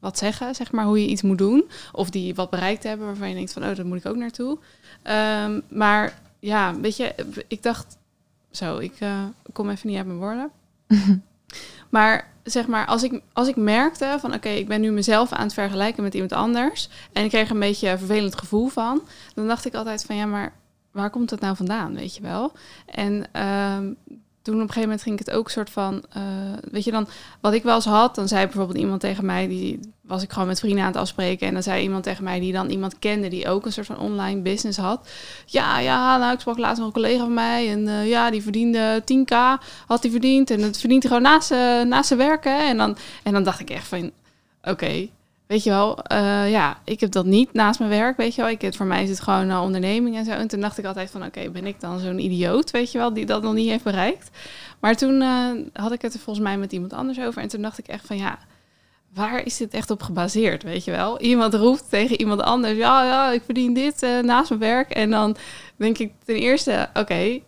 [0.00, 1.70] wat zeggen, zeg maar, hoe je iets moet doen.
[1.92, 4.58] Of die wat bereikt hebben waarvan je denkt van, oh, daar moet ik ook naartoe.
[5.02, 7.14] Ehm, maar ja, weet je,
[7.48, 7.96] ik dacht,
[8.50, 10.50] zo, ik eh, kom even niet uit mijn woorden.
[11.90, 15.42] Maar zeg maar, als ik, als ik merkte van oké, ik ben nu mezelf aan
[15.42, 16.88] het vergelijken met iemand anders.
[17.12, 19.02] En ik kreeg een beetje een vervelend gevoel van.
[19.34, 20.52] Dan dacht ik altijd van ja, maar
[20.90, 22.52] waar komt dat nou vandaan, weet je wel?
[22.86, 23.92] En ehm,
[24.42, 26.22] toen op een gegeven moment ging ik het ook soort van, eh,
[26.70, 27.08] weet je dan,
[27.40, 30.48] wat ik wel eens had, dan zei bijvoorbeeld iemand tegen mij, die was ik gewoon
[30.48, 31.46] met vrienden aan het afspreken.
[31.46, 33.98] En dan zei iemand tegen mij die dan iemand kende die ook een soort van
[33.98, 35.08] online business had.
[35.46, 37.70] Ja, ja, nou, ik sprak laatst nog een collega van mij.
[37.70, 39.34] En eh, ja, die verdiende 10k,
[39.86, 40.50] had hij verdiend.
[40.50, 41.50] En het verdient hij gewoon naast,
[41.88, 42.58] naast zijn werken.
[42.58, 44.10] En dan, en dan dacht ik echt van,
[44.62, 45.08] oké,
[45.50, 48.50] weet je wel, eh, ja, ik heb dat niet naast mijn werk, weet je wel.
[48.50, 50.30] Ik, voor mij is het gewoon een onderneming en zo.
[50.30, 53.12] En toen dacht ik altijd van, oké, ben ik dan zo'n idioot, weet je wel,
[53.12, 54.30] die dat nog niet heeft bereikt.
[54.80, 57.42] Maar toen eh, had ik het er volgens mij met iemand anders over.
[57.42, 58.38] En toen dacht ik echt van, ja,
[59.14, 61.20] waar is dit echt op gebaseerd, weet je wel?
[61.20, 64.90] Iemand roept tegen iemand anders, ja, ja, ik verdien dit eh, naast mijn werk.
[64.90, 65.36] En dan
[65.76, 67.40] denk ik ten eerste, oké,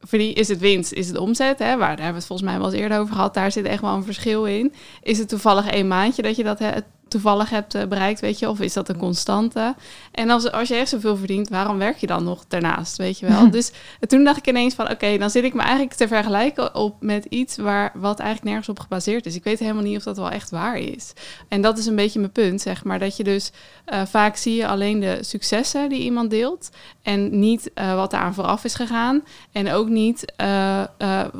[0.00, 1.76] verdien, is het winst, is het omzet, hè?
[1.76, 3.34] Waar, daar hebben we het volgens mij wel eens eerder over gehad.
[3.34, 4.72] Daar zit echt wel een verschil in.
[5.02, 6.70] Is het toevallig één maandje dat je dat hè,
[7.10, 8.48] toevallig hebt eh, bereikt, weet je?
[8.48, 9.74] Of is dat een constante?
[10.12, 13.26] En als, als je echt zoveel verdient, waarom werk je dan nog daarnaast, weet je
[13.26, 13.50] wel?
[13.50, 16.74] Dus eh, toen dacht ik ineens van, oké, dan zit ik me eigenlijk te vergelijken
[16.74, 19.34] op met iets waar, wat eigenlijk nergens op gebaseerd is.
[19.34, 21.12] Ik weet helemaal niet of dat wel echt waar is.
[21.48, 22.98] En dat is een beetje mijn punt, zeg maar.
[22.98, 23.52] Dat je dus
[23.84, 26.70] eh, vaak zie je alleen de successen die iemand deelt
[27.02, 29.22] en niet wat daar aan vooraf is gegaan.
[29.52, 30.32] En ook niet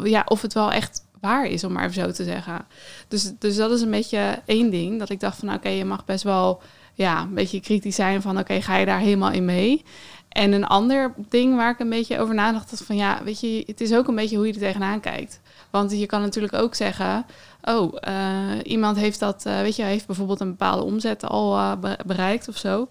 [0.02, 2.66] ja, of het wel echt waar is, om maar even zo te zeggen.
[3.08, 4.98] Dus, dus dat is een beetje één ding.
[4.98, 6.62] Dat ik dacht van, oké, je mag best wel
[6.94, 9.84] ja, een beetje kritisch zijn van, oké, ga je daar helemaal in mee?
[10.28, 13.62] En een ander ding waar ik een beetje over nadacht, was van, ja, weet je,
[13.66, 15.40] het is ook een beetje hoe je er tegenaan kijkt.
[15.70, 17.26] Want je kan natuurlijk ook zeggen,
[17.62, 21.76] oh, eh, iemand heeft dat, eh, weet je, heeft bijvoorbeeld een bepaalde omzet al eh,
[21.76, 22.88] be- bereikt of zo.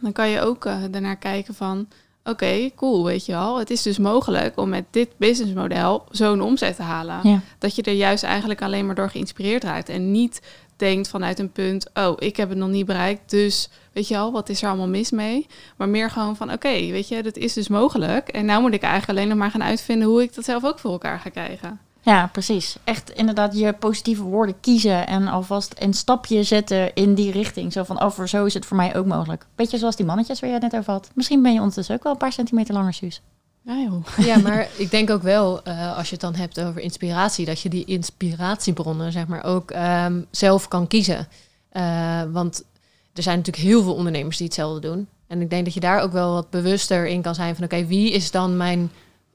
[0.00, 1.88] Dan kan je ook daarnaar kijken van,
[2.24, 3.58] oké, cool, weet je wel.
[3.58, 7.20] Het is dus mogelijk om met dit businessmodel zo'n omzet te halen.
[7.22, 7.40] Ja.
[7.58, 9.88] Dat je er juist eigenlijk alleen maar door geïnspireerd raakt.
[9.88, 10.40] En niet
[10.76, 14.32] denkt vanuit een punt, oh, ik heb het nog niet bereikt, dus weet je wel,
[14.32, 15.46] wat is er allemaal mis mee?
[15.76, 18.28] Maar meer gewoon van, oké, weet je, dat is dus mogelijk.
[18.28, 20.78] En nou moet ik eigenlijk alleen nog maar gaan uitvinden hoe ik dat zelf ook
[20.78, 21.80] voor elkaar ga krijgen.
[22.04, 22.76] Ja, precies.
[22.84, 27.72] Echt inderdaad je positieve woorden kiezen en alvast een stapje zetten in die richting.
[27.72, 29.46] Zo van, oh, zo is het voor mij ook mogelijk.
[29.54, 31.10] Beetje zoals die mannetjes waar je het net over had.
[31.14, 33.22] Misschien ben je ondertussen ook wel een paar centimeter langer, Suus.
[33.62, 33.88] Ja.
[34.24, 37.60] Ja, maar ik denk ook wel, eh, als je het dan hebt over inspiratie, dat
[37.60, 41.28] je die inspiratiebronnen zeg maar ook ehm, zelf kan kiezen.
[41.68, 42.64] Eh, want
[43.12, 45.08] er zijn natuurlijk heel veel ondernemers die hetzelfde doen.
[45.26, 47.86] En ik denk dat je daar ook wel wat bewuster in kan zijn van oké,
[47.86, 48.90] wie is dan mijn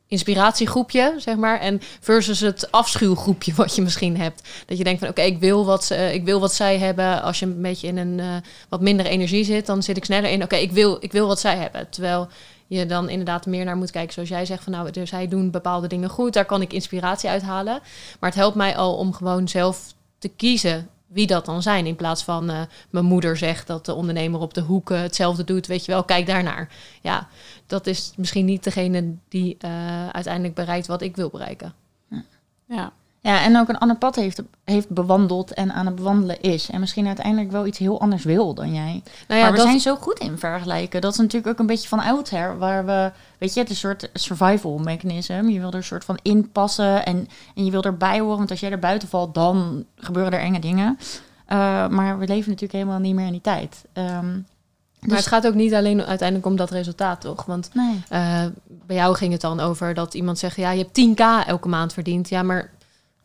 [0.09, 4.49] inspiratiegroepje, zeg maar, en versus het afschuwgroepje wat je misschien hebt.
[4.65, 7.21] Dat je denkt van oké, ik wil wat ze, ik wil wat zij hebben.
[7.21, 8.35] Als je een beetje in een eh,
[8.69, 10.43] wat minder energie zit, dan zit ik sneller in.
[10.43, 11.89] Oké, ik wil, ik wil wat zij hebben.
[11.89, 12.27] Terwijl
[12.67, 15.87] je dan inderdaad meer naar moet kijken, zoals jij zegt van nou, zij doen bepaalde
[15.87, 17.79] dingen goed, daar kan ik inspiratie uit halen.
[18.19, 21.85] Maar het helpt mij al om gewoon zelf te kiezen wie dat dan zijn.
[21.85, 25.67] In plaats van eh, mijn moeder zegt dat de ondernemer op de hoek hetzelfde doet.
[25.67, 26.69] Weet je wel, kijk daarnaar.
[27.01, 27.27] Ja,
[27.67, 31.73] dat is misschien niet degene die eh, uiteindelijk bereikt wat ik wil bereiken.
[32.67, 32.91] Ja.
[33.21, 36.69] Ja, en ook een ander pad heeft, heeft bewandeld en aan het bewandelen is.
[36.69, 39.03] En misschien uiteindelijk wel iets heel anders wil dan jij.
[39.27, 41.01] Nou ja, maar we dat, zijn zo goed in vergelijken.
[41.01, 42.57] Dat is natuurlijk ook een beetje van oudsher.
[42.57, 45.47] Waar we, weet je, het is een soort survival mechanism.
[45.47, 48.37] Je wil er een soort van inpassen en, en je wil erbij horen.
[48.37, 50.97] Want als jij er buiten valt, dan gebeuren er enge dingen.
[50.99, 53.85] Uh, maar we leven natuurlijk helemaal niet meer in die tijd.
[53.93, 54.45] Um,
[54.99, 57.45] maar het gaat ook niet alleen uiteindelijk om dat resultaat, toch?
[57.45, 58.03] Want nee.
[58.11, 60.55] uh, bij jou ging het dan over dat iemand zegt...
[60.55, 62.29] ja, je hebt 10k elke maand verdiend.
[62.29, 62.71] Ja, maar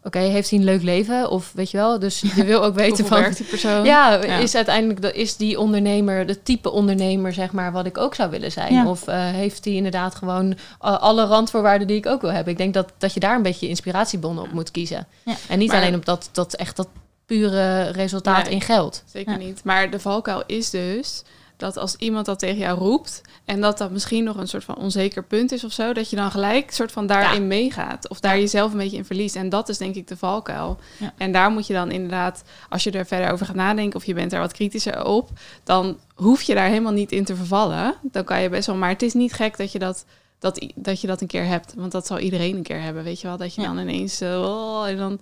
[0.05, 1.31] oké, okay, heeft hij een leuk leven?
[1.31, 3.33] Of weet je wel, dus je wil ook weten van...
[3.33, 3.85] die persoon?
[3.85, 7.99] Ja, ja, is uiteindelijk de, is die ondernemer de type ondernemer, zeg maar, wat ik
[7.99, 8.73] ook zou willen zijn?
[8.73, 8.89] Ja.
[8.89, 12.53] Of uh, heeft hij inderdaad gewoon uh, alle randvoorwaarden die ik ook wil hebben?
[12.53, 15.07] Ik denk dat, dat je daar een beetje inspiratiebronnen op moet kiezen.
[15.25, 15.35] Ja.
[15.49, 16.89] En niet Maar- alleen op dat, dat echt dat
[17.27, 19.03] pure resultaat in geld.
[19.07, 19.61] Zeker niet.
[19.65, 21.23] Maar de valkuil is dus
[21.57, 24.77] dat als iemand dat tegen jou roept en dat dat misschien nog een soort van
[24.77, 28.39] onzeker punt is of zo, dat je dan gelijk soort van daarin meegaat of daar
[28.39, 29.37] jezelf een beetje in verliest.
[29.37, 30.79] En dat is denk ik de valkuil.
[30.99, 31.13] Ja.
[31.17, 34.15] En daar moet je dan inderdaad, als je er verder over gaat nadenken of je
[34.15, 35.29] bent er wat kritischer op,
[35.65, 37.95] dan hoef je daar helemaal niet in te vervallen.
[38.03, 40.05] Dan kan je best wel, maar het is niet gek dat je dat
[40.39, 41.75] dat, dat je dat een keer hebt.
[41.77, 43.37] Want dat zal iedereen een keer hebben, weet je wel.
[43.37, 43.67] Dat je Ja.
[43.67, 45.21] dan ineens, eh, oh, en dan,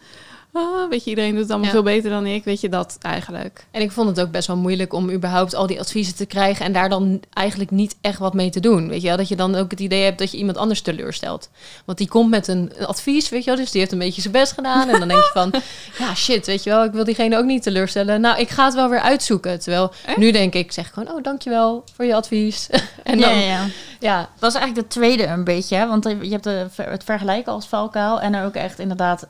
[0.53, 1.73] ah, weet je, iedereen doet het allemaal Ja.
[1.75, 2.45] veel beter dan ik.
[2.45, 3.67] Weet je dat eigenlijk?
[3.71, 6.65] En ik vond het ook best wel moeilijk om überhaupt al die adviezen te krijgen
[6.65, 8.88] en daar dan eigenlijk niet echt wat mee te doen.
[8.88, 11.51] Weet je wel, dat je dan ook het idee hebt dat je iemand anders teleurstelt.
[11.85, 14.21] Want die komt met een, een advies, weet je wel, dus die heeft een beetje
[14.21, 14.88] zijn best gedaan.
[14.88, 15.53] En dan denk je van,
[16.07, 18.21] ja shit, weet je wel, ik wil diegene ook niet teleurstellen.
[18.21, 19.61] Nou, ik ga het wel weer uitzoeken.
[19.61, 20.17] Terwijl Echt?
[20.17, 22.69] nu denk ik, zeg gewoon, oh dankjewel voor je advies.
[23.03, 23.67] en dan, ja, ja, ja,
[24.01, 24.29] ja.
[24.38, 25.77] Dat is eigenlijk de tweede een beetje.
[25.77, 29.27] hè, Want je hebt de, het vergelijken als valkuil en er ook echt inderdaad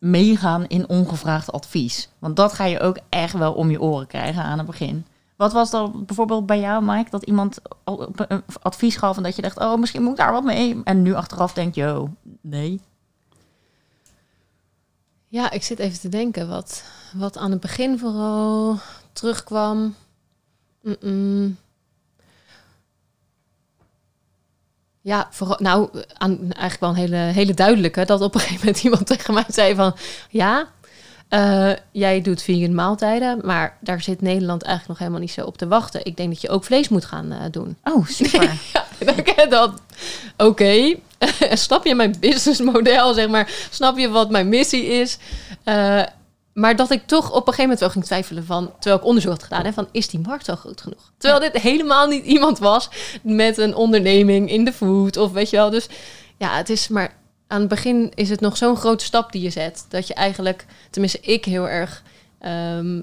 [0.00, 2.08] meegaan in ongevraagd advies.
[2.18, 5.06] Want dat ga je ook echt wel om je oren krijgen aan het begin.
[5.36, 7.58] Wat was dan bijvoorbeeld bij jou, Mike, dat iemand
[8.62, 10.80] advies gaf en dat je dacht, oh, misschien moet ik daar wat mee.
[10.84, 12.10] En nu achteraf denkt, yo,
[12.40, 12.80] nee.
[15.28, 18.78] Ja, ik zit even te denken wat, wat aan het begin vooral
[19.12, 19.94] terugkwam.
[20.82, 21.56] Mm-mm.
[25.02, 28.04] Ja, vooral, nou, aan, eigenlijk wel een hele, hele duidelijke.
[28.04, 29.96] Dat op een gegeven moment iemand tegen mij zei van...
[30.28, 30.68] Ja,
[31.30, 35.58] eh, jij doet vegan maaltijden, maar daar zit Nederland eigenlijk nog helemaal niet zo op
[35.58, 36.04] te wachten.
[36.04, 37.76] Ik denk dat je ook vlees moet gaan eh, doen.
[37.84, 38.50] Oh, super.
[38.72, 39.72] Ja, dat.
[40.36, 40.94] Oké,
[41.52, 43.50] snap je mijn businessmodel, zeg maar?
[43.70, 45.18] Snap je wat mijn missie is?
[45.64, 46.02] Eh,
[46.52, 48.72] maar dat ik toch op een gegeven moment wel ging twijfelen van...
[48.78, 51.12] terwijl ik onderzoek had gedaan, hè, van is die markt wel groot genoeg?
[51.18, 52.88] Terwijl dit helemaal niet iemand was
[53.22, 55.70] met een onderneming in de food of weet je wel.
[55.70, 55.88] Dus
[56.36, 57.18] ja, het is maar...
[57.46, 59.86] Aan het begin is het nog zo'n grote stap die je zet...
[59.88, 62.02] dat je eigenlijk, tenminste ik heel erg...
[62.38, 63.02] ehm,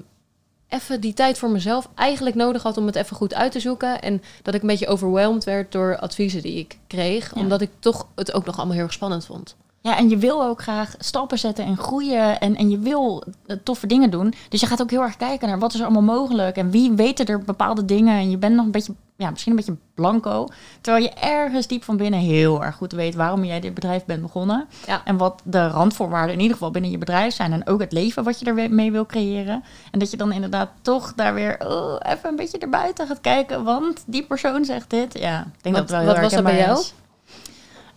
[0.68, 4.00] even die tijd voor mezelf eigenlijk nodig had om het even goed uit te zoeken.
[4.00, 7.34] En dat ik een beetje overwhelmed werd door adviezen die ik kreeg.
[7.34, 7.40] Ja.
[7.40, 9.56] Omdat ik toch het ook nog allemaal heel erg spannend vond.
[9.88, 12.40] Ja, en je wil ook graag stappen zetten en groeien.
[12.40, 14.34] En, en je wil eh, toffe dingen doen.
[14.48, 16.56] Dus je gaat ook heel erg kijken naar wat is er allemaal mogelijk.
[16.56, 18.18] En wie weten er bepaalde dingen.
[18.18, 20.48] En je bent nog een beetje, ja, misschien een beetje blanco.
[20.80, 24.22] Terwijl je ergens diep van binnen heel erg goed weet waarom jij dit bedrijf bent
[24.22, 24.66] begonnen.
[24.86, 25.00] Ja.
[25.04, 27.52] En wat de randvoorwaarden in ieder geval binnen je bedrijf zijn.
[27.52, 29.64] En ook het leven wat je er weer mee wil creëren.
[29.90, 33.64] En dat je dan inderdaad toch daar weer oh, even een beetje erbuiten gaat kijken.
[33.64, 35.18] Want die persoon zegt dit.
[35.18, 36.84] Ja, ik denk Wat- dat het wel heel wat was dat bij jou?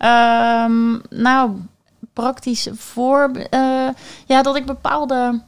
[0.02, 1.52] Ehm, nou,
[2.14, 3.32] praktisch voor.
[3.50, 3.88] eh,
[4.26, 5.42] ja, dat ik bepaalde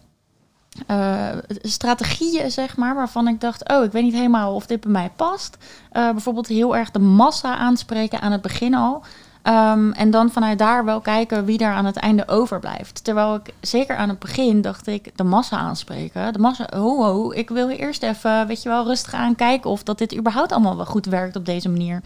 [0.87, 1.29] eh,
[1.61, 5.11] strategieën, zeg maar, waarvan ik dacht: oh, ik weet niet helemaal of dit bij mij
[5.15, 5.57] past.
[5.91, 9.03] Eh, bijvoorbeeld heel erg de massa aanspreken aan het begin al.
[9.43, 13.03] Ehm, en dan vanuit daar wel kijken wie daar aan het einde overblijft.
[13.03, 16.33] Terwijl ik zeker aan het begin dacht ik de massa aanspreken.
[16.33, 19.83] De massa, ho, ho, ik wil eerst even, weet je wel, rustig aan kijken of
[19.83, 22.01] dat dit überhaupt allemaal wel goed werkt op deze manier.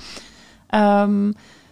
[0.68, 1.32] Ehm,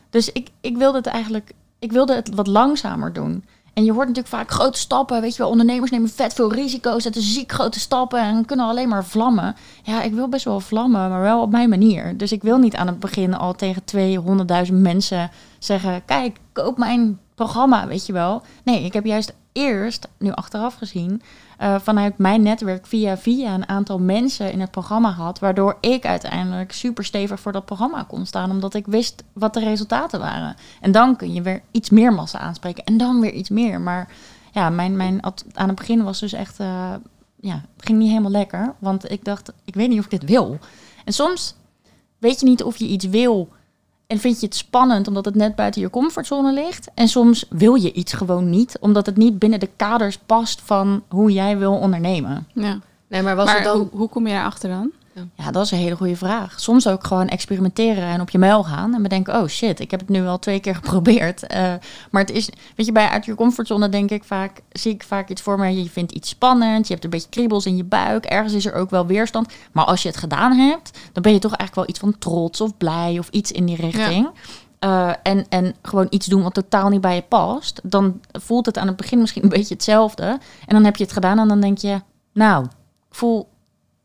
[0.09, 1.51] dus ik, ik wilde het eigenlijk,
[1.85, 3.43] ik wilde het wat langzamer doen.
[3.73, 5.21] En je hoort natuurlijk vaak grote stappen.
[5.21, 8.89] Weet je wel, ondernemers nemen vet veel risico's, zetten ziek grote stappen en kunnen alleen
[8.89, 9.55] maar vlammen.
[9.83, 12.17] Ja, ik wil best wel vlammen, maar wel op mijn manier.
[12.17, 13.81] Dus ik wil niet aan het begin al tegen
[14.67, 18.41] 200.000 mensen zeggen: Kijk, koop mijn programma, weet je wel.
[18.63, 21.21] Nee, ik heb juist eerst, nu achteraf gezien,
[21.57, 25.39] eh, vanuit mijn netwerk via via een aantal mensen in het programma had.
[25.39, 28.51] Waardoor ik uiteindelijk super stevig voor dat programma kon staan.
[28.51, 30.55] Omdat ik wist wat de resultaten waren.
[30.81, 32.83] En dan kun je weer iets meer massa aanspreken.
[32.83, 33.81] En dan weer iets meer.
[33.81, 34.07] Maar
[34.51, 36.59] ja, mijn, mijn aan het begin was dus echt.
[36.59, 36.93] eh,
[37.39, 38.73] ja, het ging niet helemaal lekker.
[38.79, 40.59] Want ik dacht, ik weet niet of ik dit wil.
[41.05, 41.55] En soms
[42.17, 43.49] weet je niet of je iets wil.
[44.07, 46.87] En vind je het spannend omdat het net buiten je comfortzone ligt.
[46.93, 51.03] En soms wil je iets gewoon niet, omdat het niet binnen de kaders past van
[51.07, 52.47] hoe jij wil ondernemen.
[52.53, 52.79] Ja.
[53.07, 53.77] Nee, maar was maar het dan...
[53.77, 54.91] hoe, hoe kom je daarachter dan?
[55.35, 55.51] Ja.
[55.51, 56.59] Dat is een hele goede vraag.
[56.59, 59.99] Soms ook gewoon experimenteren en op je muil gaan en bedenken, oh shit, ik heb
[59.99, 61.47] het nu al twee keer geprobeerd.
[61.47, 61.73] Eh,
[62.11, 65.29] maar het is, weet je, bij uit je comfortzone denk ik vaak, zie ik vaak
[65.29, 65.83] iets voor me.
[65.83, 68.73] Je vindt iets spannend, je hebt een beetje kriebels in je buik, ergens is er
[68.73, 69.53] ook wel weerstand.
[69.71, 72.61] Maar als je het gedaan hebt, dan ben je toch eigenlijk wel iets van trots
[72.61, 74.29] of blij of iets in die richting.
[74.79, 78.77] Eh, en, en gewoon iets doen wat totaal niet bij je past, dan voelt het
[78.77, 80.23] aan het begin misschien een beetje hetzelfde.
[80.65, 82.01] En dan heb je het gedaan en dan denk je,
[82.33, 82.65] nou,
[83.09, 83.47] ik voel,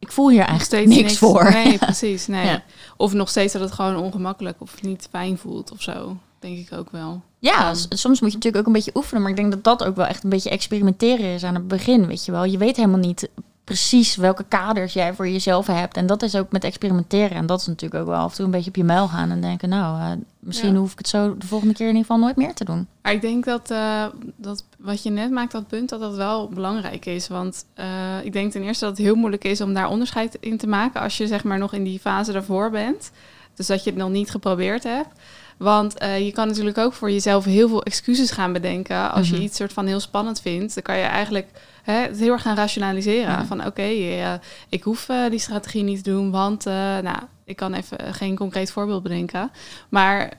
[0.00, 1.50] ik voel hier eigenlijk steeds niks, voor.
[1.52, 2.26] Nee, precies.
[2.26, 2.46] Nee.
[2.46, 2.62] Ja.
[2.96, 6.16] Of nog steeds dat het gewoon ongemakkelijk of niet fijn voelt of zo.
[6.38, 7.20] Denk ik ook wel.
[7.38, 9.22] Ja, soms moet je natuurlijk ook een beetje oefenen.
[9.22, 12.06] Maar ik denk dat dat ook wel echt een beetje experimenteren is aan het begin.
[12.06, 13.28] Weet je wel, je weet helemaal niet
[13.64, 15.96] precies welke kaders jij voor jezelf hebt.
[15.96, 17.36] En dat is ook met experimenteren.
[17.36, 19.30] En dat is natuurlijk ook wel af en toe een beetje op je muil gaan
[19.30, 20.78] en denken, nou, eh, misschien Ja.
[20.78, 22.86] hoef ik het zo de volgende keer in ieder geval nooit meer te doen.
[23.02, 24.04] Ik denk dat, eh,
[24.36, 27.29] dat wat je net maakt, dat punt, dat dat wel belangrijk is.
[27.29, 30.57] Want eh, ik denk ten eerste dat het heel moeilijk is om daar onderscheid in
[30.57, 33.11] te maken als je zeg maar nog in die fase daarvoor bent.
[33.55, 35.09] Dus dat je het nog niet geprobeerd hebt.
[35.57, 39.12] Want eh, je kan natuurlijk ook voor jezelf heel veel excuses gaan bedenken.
[39.12, 39.37] Als Mhm.
[39.37, 41.49] je iets soort van heel spannend vindt, dan kan je eigenlijk
[41.83, 43.31] hè, het heel erg gaan rationaliseren.
[43.33, 43.45] Ja.
[43.45, 44.33] Van oké, eh,
[44.69, 49.03] ik hoef die strategie niet te doen, want nou, ik kan even geen concreet voorbeeld
[49.03, 49.51] bedenken.
[49.88, 50.33] Maar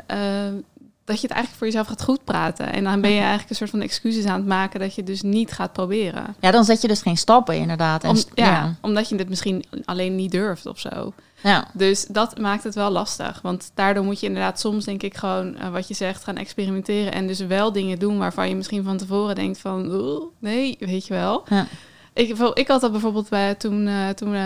[1.06, 2.74] dat je het eigenlijk voor jezelf gaat goed praten.
[2.74, 5.22] En dan ben je eigenlijk een soort van excuses aan het maken dat je dus
[5.22, 6.36] niet gaat proberen.
[6.40, 8.04] Ja, dan zet je dus geen stappen inderdaad.
[8.04, 8.76] En Om, ja, ja.
[8.82, 11.14] Omdat je het misschien alleen niet durft of zo.
[11.44, 11.68] Ja.
[11.74, 13.40] Dus dat maakt het wel lastig.
[13.42, 17.14] Want daardoor moet je inderdaad soms, denk ik, gewoon eh, wat je zegt, gaan experimenteren.
[17.14, 21.08] En dus wel dingen doen waarvan je misschien van tevoren denkt van, "Oeh, nee, weet
[21.08, 21.44] je wel.
[21.50, 21.68] Ja.
[22.14, 24.42] Ik, ik had dat bijvoorbeeld bij toen, eh, toen eh,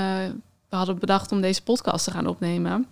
[0.69, 2.87] we hadden bedacht om deze podcast te gaan opnemen.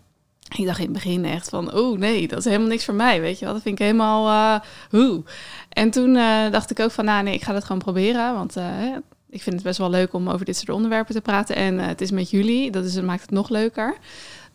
[0.58, 3.22] Ik dacht in het begin echt van, oh nee, dat is helemaal niks voor mij,
[3.22, 3.54] weet je wel.
[3.54, 5.24] Dat vind ik helemaal, eh hoe.
[5.70, 8.34] En toen eh, dacht ik ook van, nou nee, ik ga dat gewoon proberen.
[8.34, 8.66] Want eh,
[9.30, 11.56] ik vind het best wel leuk om over dit soort onderwerpen te praten.
[11.56, 13.98] En het is met jullie, dat, is, dat maakt het nog leuker.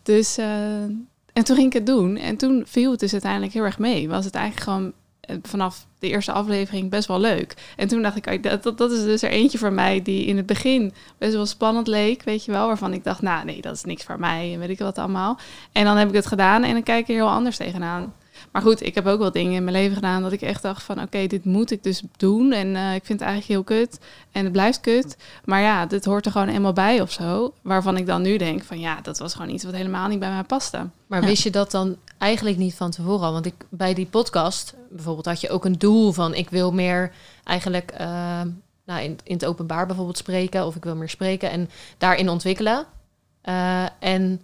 [0.03, 2.17] Dus, en toen ging ik het doen.
[2.17, 4.09] En toen viel het dus uiteindelijk heel erg mee.
[4.09, 4.93] Was het eigenlijk gewoon
[5.41, 7.73] vanaf de eerste aflevering best wel leuk.
[7.75, 10.37] En toen dacht ik, dat, dat, dat is dus er eentje voor mij die in
[10.37, 12.67] het begin best wel spannend leek, weet je wel.
[12.67, 15.39] Waarvan ik dacht, nou nee, dat is niks voor mij en weet ik wat allemaal.
[15.71, 18.13] En dan heb ik het gedaan en dan kijk ik er heel anders tegenaan.
[18.51, 20.83] Maar goed, ik heb ook wel dingen in mijn leven gedaan dat ik echt dacht
[20.83, 21.01] van...
[21.01, 23.99] oké, dit moet ik dus doen en eh, ik vind het eigenlijk heel kut.
[24.31, 25.17] En het blijft kut.
[25.45, 27.53] Maar ja, dit hoort er gewoon eenmaal bij of zo.
[27.61, 30.29] Waarvan ik dan nu denk van ja, dat was gewoon iets wat helemaal niet bij
[30.29, 30.87] mij paste.
[31.07, 31.27] Maar Ja.
[31.27, 33.33] wist je dat dan eigenlijk niet van tevoren al?
[33.33, 36.33] Want ik, bij die podcast bijvoorbeeld had je ook een doel van...
[36.33, 37.11] ik wil meer
[37.43, 38.07] eigenlijk eh,
[38.85, 40.65] nou, in, in het openbaar bijvoorbeeld spreken...
[40.65, 42.85] of ik wil meer spreken en daarin ontwikkelen.
[43.41, 44.41] Eh, en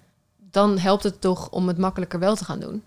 [0.51, 2.83] dan helpt het toch om het makkelijker wel te gaan doen.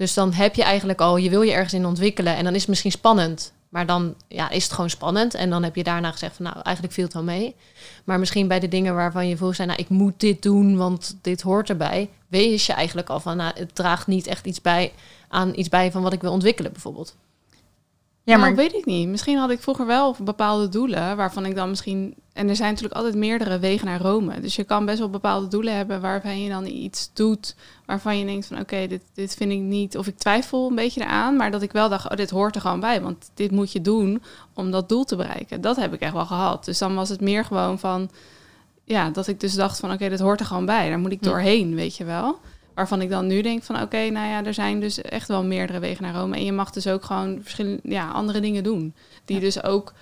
[0.00, 2.36] Dus dan heb je eigenlijk al, je wil je ergens in ontwikkelen...
[2.36, 3.52] en dan is het misschien spannend...
[3.68, 5.34] Maar dan ja, is het gewoon spannend.
[5.34, 7.54] En dan heb je daarna gezegd van nou, eigenlijk viel het wel mee.
[8.04, 11.16] Maar misschien bij de dingen waarvan je vroeg zei, nou, ik moet dit doen, want
[11.22, 12.10] dit hoort erbij.
[12.28, 14.92] Wees je eigenlijk al van, nou, het draagt niet echt iets bij
[15.28, 17.16] aan iets bij van wat ik wil ontwikkelen, bijvoorbeeld.
[18.24, 19.08] Ja, nou, maar weet ik niet.
[19.08, 22.14] Misschien had ik vroeger wel bepaalde doelen waarvan ik dan misschien.
[22.32, 24.40] En er zijn natuurlijk altijd meerdere wegen naar Rome.
[24.40, 27.56] Dus je kan best wel bepaalde doelen hebben waarvan je dan iets doet
[27.86, 29.96] waarvan je denkt van oké, dit, dit vind ik niet.
[29.96, 32.60] Of ik twijfel een beetje eraan, maar dat ik wel dacht, oh, dit hoort er
[32.60, 33.00] gewoon bij.
[33.02, 34.22] Want dit moet je doen
[34.54, 35.60] om dat doel te bereiken.
[35.60, 36.64] Dat heb ik echt wel gehad.
[36.64, 38.10] Dus dan was het meer gewoon van.
[38.84, 40.88] Ja, dat ik dus dacht van oké, dit hoort er gewoon bij.
[40.88, 41.30] Daar moet ik Ja.
[41.30, 42.38] doorheen, weet je wel.
[42.80, 45.78] Waarvan ik dan nu denk van oké, nou ja, er zijn dus echt wel meerdere
[45.78, 46.36] wegen naar Rome.
[46.36, 48.94] En je mag dus ook gewoon verschillende ja, andere dingen doen.
[49.24, 49.42] Die Ja.
[49.42, 49.92] dus ook,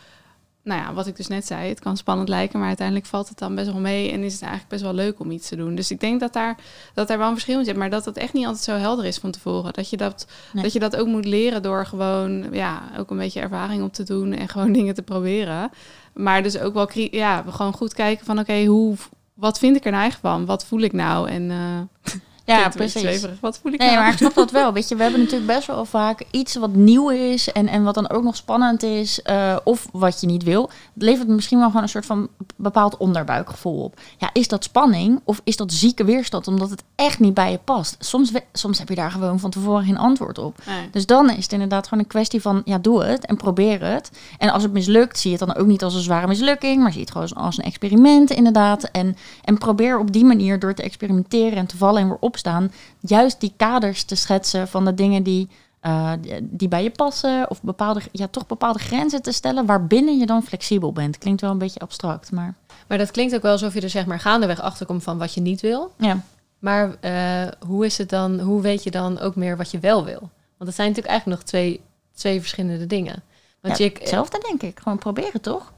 [0.62, 3.38] nou ja, wat ik dus net zei, het kan spannend lijken, maar uiteindelijk valt het
[3.38, 5.74] dan best wel mee en is het eigenlijk best wel leuk om iets te doen.
[5.74, 6.56] Dus ik denk dat daar,
[6.94, 9.04] dat daar wel een verschil in zit, maar dat het echt niet altijd zo helder
[9.04, 9.72] is van tevoren.
[9.72, 10.62] Dat je dat, Nee.
[10.62, 14.04] dat, je dat ook moet leren door gewoon, ja, ook een beetje ervaring op te
[14.04, 15.70] doen en gewoon dingen te proberen.
[16.14, 18.96] Maar dus ook wel, ja, gewoon goed kijken van oké, hoe,
[19.34, 20.46] wat vind ik er nou eigenlijk van?
[20.46, 21.28] Wat voel ik nou?
[21.28, 22.12] En eh
[22.56, 23.26] ja, precies.
[23.40, 24.00] Wat voel ik Nee, nou?
[24.00, 24.72] maar ik snap dat wel.
[24.78, 27.94] Weet je, we hebben natuurlijk best wel vaak iets wat nieuw is en, en wat
[27.94, 30.62] dan ook nog spannend is, eh, of wat je niet wil.
[30.94, 34.00] Het levert misschien wel gewoon een soort van bepaald onderbuikgevoel op.
[34.18, 37.58] Ja, is dat spanning of is dat zieke weerstand omdat het echt niet bij je
[37.64, 37.96] past?
[37.98, 40.58] Soms, we- soms heb je daar gewoon van tevoren geen antwoord op.
[40.66, 40.88] Nee.
[40.90, 44.10] Dus dan is het inderdaad gewoon een kwestie van, ja, doe het en probeer het.
[44.38, 46.92] En als het mislukt, zie je het dan ook niet als een zware mislukking, maar
[46.92, 48.84] zie je het gewoon als een experiment inderdaad.
[48.84, 52.72] En, en probeer op die manier door te experimenteren en te vallen en weer opstaan,
[53.00, 55.48] juist die kaders te schetsen van de dingen die,
[55.80, 57.50] eh, die- bij je passen.
[57.50, 61.18] Of bepaalde, ja, toch bepaalde grenzen te stellen waarbinnen je dan flexibel bent.
[61.18, 62.54] Klinkt wel een beetje abstract, maar
[62.88, 65.34] Maar dat klinkt ook wel alsof je er zeg maar gaandeweg achter komt van wat
[65.34, 65.92] je niet wil.
[65.96, 66.20] ja.
[66.58, 70.04] Maar eh, hoe is het dan, hoe weet je dan ook meer wat je wel
[70.04, 70.18] wil?
[70.56, 71.80] Want het zijn natuurlijk eigenlijk nog twee,
[72.14, 73.22] twee verschillende dingen.
[73.60, 74.80] Want ja, je, hetzelfde denk ik.
[74.82, 75.72] Gewoon proberen, toch?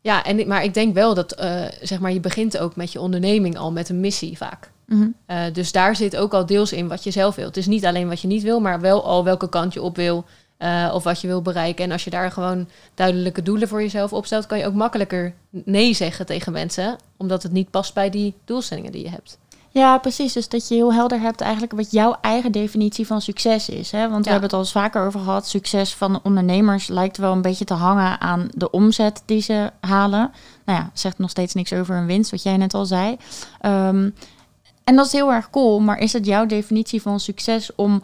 [0.00, 3.00] Ja, en, maar ik denk wel dat, eh, zeg maar, je begint ook met je
[3.00, 4.70] onderneming al met een missie vaak.
[4.92, 5.08] Mhm.
[5.26, 7.48] Eh, dus daar zit ook al deels in wat je zelf wilt.
[7.48, 9.96] Het is niet alleen wat je niet wil, maar wel al welke kant je op
[9.96, 10.24] wil.
[10.56, 11.84] eh, of wat je wil bereiken.
[11.84, 15.94] En als je daar gewoon duidelijke doelen voor jezelf opstelt, kan je ook makkelijker nee
[15.94, 16.96] zeggen tegen mensen.
[17.16, 19.38] Omdat het niet past bij die doelstellingen die je hebt.
[19.70, 20.32] Ja, precies.
[20.32, 23.90] Dus dat je heel helder hebt eigenlijk wat jouw eigen definitie van succes is.
[23.90, 24.08] Hè?
[24.10, 25.48] Want we hebben het al eens vaker over gehad.
[25.48, 30.30] Succes van ondernemers lijkt wel een beetje te hangen aan de omzet die ze halen.
[30.64, 33.16] Nou ja, zegt nog steeds niks over een winst, wat jij net al zei.
[33.60, 34.10] Ehm,
[34.84, 35.80] en dat is heel erg cool.
[35.80, 38.02] Maar is het jouw definitie van succes om,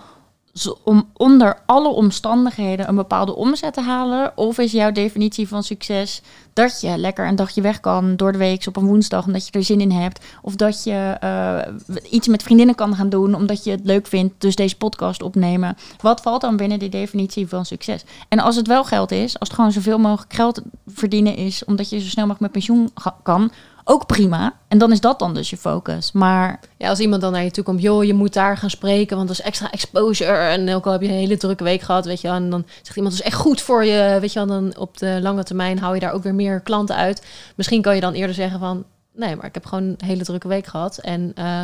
[0.85, 4.37] om onder alle omstandigheden een bepaalde omzet te halen?
[4.37, 8.39] Of is jouw definitie van succes dat je lekker een dagje weg kan door de
[8.39, 10.25] week op een woensdag omdat je er zin in hebt?
[10.43, 14.35] Of dat je eh, iets met vriendinnen kan gaan doen omdat je het leuk vindt,
[14.39, 15.77] dus deze podcast opnemen.
[16.01, 18.05] Wat valt dan binnen die definitie van succes?
[18.29, 21.91] En als het wel geld is, als het gewoon zoveel mogelijk geld verdienen is, omdat
[21.91, 22.91] je zo snel mogelijk met pensioen
[23.23, 23.51] kan,
[23.89, 24.53] ook prima.
[24.69, 26.13] En dan is dat dan dus je focus.
[26.13, 29.17] Maar Ja, als iemand dan naar je toe komt, joh, je moet daar gaan spreken,
[29.17, 30.33] want dat is extra exposure.
[30.33, 32.37] En ook al heb je een hele drukke week gehad, weet je wel.
[32.37, 34.49] En dan zegt iemand, dat is echt goed voor je, weet je wel.
[34.49, 37.27] Dan op de lange termijn hou je daar ook weer meer klanten uit.
[37.55, 40.49] Misschien kan je dan eerder zeggen van, nee, maar ik heb gewoon een hele drukke
[40.49, 40.99] week gehad.
[40.99, 41.63] En eh,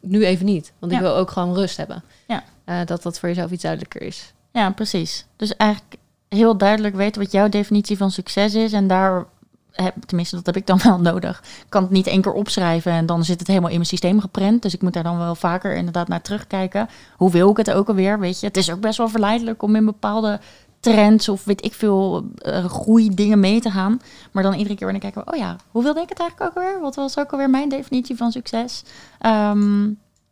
[0.00, 2.02] nu even niet, want ik wil ook gewoon rust hebben.
[2.26, 2.44] Ja.
[2.64, 4.32] Eh, dat dat voor jezelf iets duidelijker is.
[4.52, 5.26] Ja, precies.
[5.36, 5.96] Dus eigenlijk
[6.28, 8.72] heel duidelijk weten wat jouw definitie van succes is.
[8.72, 9.26] En daar,
[9.72, 11.38] heb, tenminste, dat heb ik dan wel nodig.
[11.38, 14.20] Ik kan het niet één keer opschrijven en dan zit het helemaal in mijn systeem
[14.20, 14.62] geprent.
[14.62, 16.88] Dus ik moet daar dan wel vaker inderdaad naar terugkijken.
[17.16, 18.46] Hoe wil ik het ook alweer, weet je?
[18.46, 20.40] Het is ook best wel verleidelijk om in bepaalde
[20.80, 24.00] trends of weet ik veel eh groei dingen mee te gaan.
[24.32, 26.64] Maar dan iedere keer wanneer ik kijk, oh ja, hoe wilde ik het eigenlijk ook
[26.64, 26.80] alweer?
[26.80, 28.82] Wat was ook alweer mijn definitie van succes?
[29.18, 29.82] Ehm,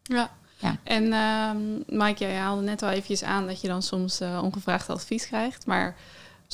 [0.02, 0.30] Ja.
[0.56, 0.76] Ja.
[0.82, 1.58] En ehm
[1.98, 5.66] Mike, jij haalde net al eventjes aan dat je dan soms eh, ongevraagd advies krijgt.
[5.66, 5.96] Maar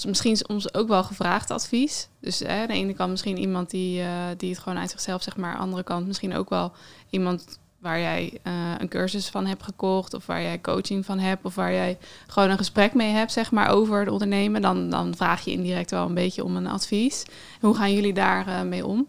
[0.04, 2.08] misschien soms ook wel gevraagd advies.
[2.20, 5.22] Dus eh, aan de ene kant misschien iemand die, eh, die het gewoon uit zichzelf,
[5.22, 5.50] zeg maar.
[5.50, 6.72] Aan de andere kant misschien ook wel
[7.10, 10.14] iemand waar jij eh, een cursus van hebt gekocht.
[10.14, 11.44] Of waar jij coaching van hebt.
[11.44, 14.62] Of waar jij gewoon een gesprek mee hebt, zeg maar, over het ondernemen.
[14.62, 17.24] Dan, dan vraag je indirect wel een beetje om een advies.
[17.60, 19.06] Hoe gaan jullie daar eh, mee om?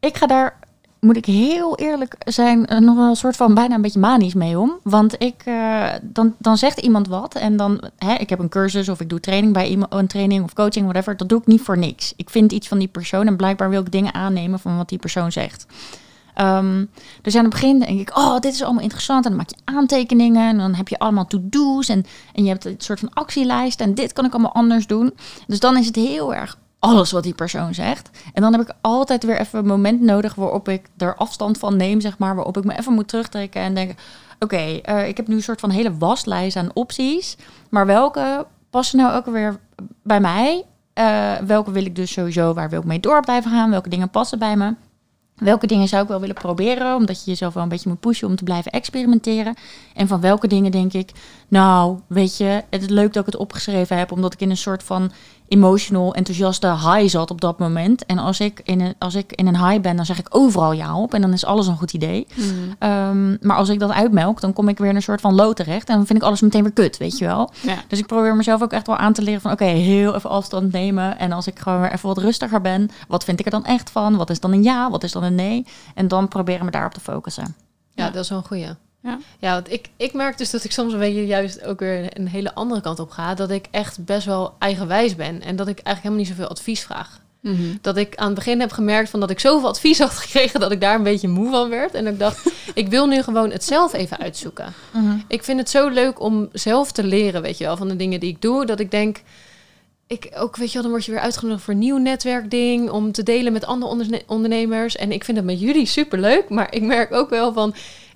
[0.00, 0.58] ik ga daar,
[1.04, 4.34] moet ik heel eerlijk zijn, eh, nog wel een soort van bijna een beetje manisch
[4.34, 4.78] mee om.
[4.82, 8.88] Want ik, eh, dan, dan zegt iemand wat en dan, hè, ik heb een cursus
[8.88, 11.16] of ik doe training bij iemand, een training of coaching, whatever.
[11.16, 12.12] Dat doe ik niet voor niks.
[12.16, 14.98] Ik vind iets van die persoon en blijkbaar wil ik dingen aannemen van wat die
[14.98, 15.66] persoon zegt.
[16.34, 16.84] Ehm,
[17.22, 19.24] dus aan het begin denk ik, oh, dit is allemaal interessant.
[19.24, 22.64] En dan maak je aantekeningen en dan heb je allemaal to-do's en, en je hebt
[22.64, 25.14] een soort van actielijst en dit kan ik allemaal anders doen.
[25.46, 28.10] Dus dan is het heel erg alles wat die persoon zegt.
[28.32, 31.76] En dan heb ik altijd weer even een moment nodig waarop ik er afstand van
[31.76, 32.34] neem, zeg maar.
[32.34, 33.96] Waarop ik me even moet terugtrekken en denken,
[34.38, 37.36] oké, eh, ik heb nu een soort van hele waslijst aan opties.
[37.70, 39.58] Maar welke passen nou ook weer
[40.02, 40.64] bij mij?
[40.92, 43.70] Eh, welke wil ik dus sowieso, waar wil ik mee door blijven gaan?
[43.70, 44.74] Welke dingen passen bij me?
[45.34, 48.28] Welke dingen zou ik wel willen proberen, omdat je jezelf wel een beetje moet pushen
[48.28, 49.54] om te blijven experimenteren?
[49.94, 51.10] En van welke dingen denk ik,
[51.48, 54.56] nou, weet je, het is leuk dat ik het opgeschreven heb, omdat ik in een
[54.56, 55.12] soort van
[55.48, 58.06] emotional, enthousiaste high zat op dat moment.
[58.06, 60.72] En als ik in een, als ik in een high ben, dan zeg ik overal
[60.72, 62.26] ja op en dan is alles een goed idee.
[62.78, 65.52] Ehm, maar als ik dat uitmelk, dan kom ik weer in een soort van low
[65.52, 67.50] terecht en dan vind ik alles meteen weer kut, weet je wel.
[67.62, 67.76] Ja.
[67.88, 70.72] Dus ik probeer mezelf ook echt wel aan te leren van oké, heel even afstand
[70.72, 71.18] nemen.
[71.18, 73.90] En als ik gewoon weer even wat rustiger ben, wat vind ik er dan echt
[73.90, 74.16] van?
[74.16, 75.66] Wat is dan een ja, wat is dan een nee?
[75.94, 77.54] En dan proberen me daarop te focussen.
[77.90, 78.10] Ja, Ja.
[78.10, 78.68] dat is wel een goeie.
[79.04, 79.18] Ja.
[79.38, 82.28] Ja, want ik, ik merk dus dat ik soms een beetje juist ook weer een
[82.28, 83.34] hele andere kant op ga.
[83.34, 85.42] Dat ik echt best wel eigenwijs ben.
[85.42, 87.20] En dat ik eigenlijk helemaal niet zoveel advies vraag.
[87.40, 87.62] Mhm.
[87.80, 90.72] Dat ik aan het begin heb gemerkt van dat ik zoveel advies had gekregen dat
[90.72, 91.94] ik daar een beetje moe van werd.
[91.94, 94.72] En ik dacht, ik wil nu gewoon het zelf even uitzoeken.
[95.28, 98.20] Ik vind het zo leuk om zelf te leren, weet je wel, van de dingen
[98.20, 98.66] die ik doe.
[98.66, 99.22] Dat ik denk,
[100.06, 102.90] ik ook, weet je wel, dan word je weer uitgenodigd voor een nieuw netwerkding.
[102.90, 104.96] Om te delen met andere onderne- ondernemers.
[104.96, 106.48] En ik vind het met jullie super leuk.
[106.48, 107.74] Maar ik merk ook wel van,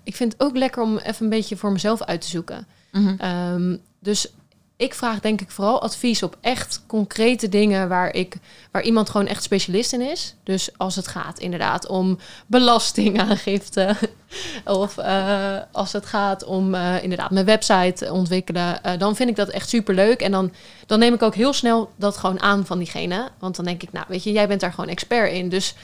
[0.08, 2.66] ik vind het ook lekker om even een beetje voor mezelf uit te zoeken.
[2.92, 3.14] Mhm.
[3.18, 4.32] Ehm, dus
[4.76, 8.36] ik vraag denk ik vooral advies op echt concrete dingen waar, ik,
[8.70, 10.34] waar iemand gewoon echt specialist in is.
[10.42, 13.96] Dus als het gaat inderdaad om belastingaangifte.
[14.64, 18.82] of eh, als het gaat om eh, inderdaad mijn website ontwikkelen.
[18.82, 20.20] eh, dan vind ik dat echt super leuk.
[20.20, 20.52] En dan,
[20.86, 23.28] dan neem ik ook heel snel dat gewoon aan van diegene.
[23.38, 25.48] Want dan denk ik, nou weet je, jij bent daar gewoon expert in.
[25.48, 25.74] Dus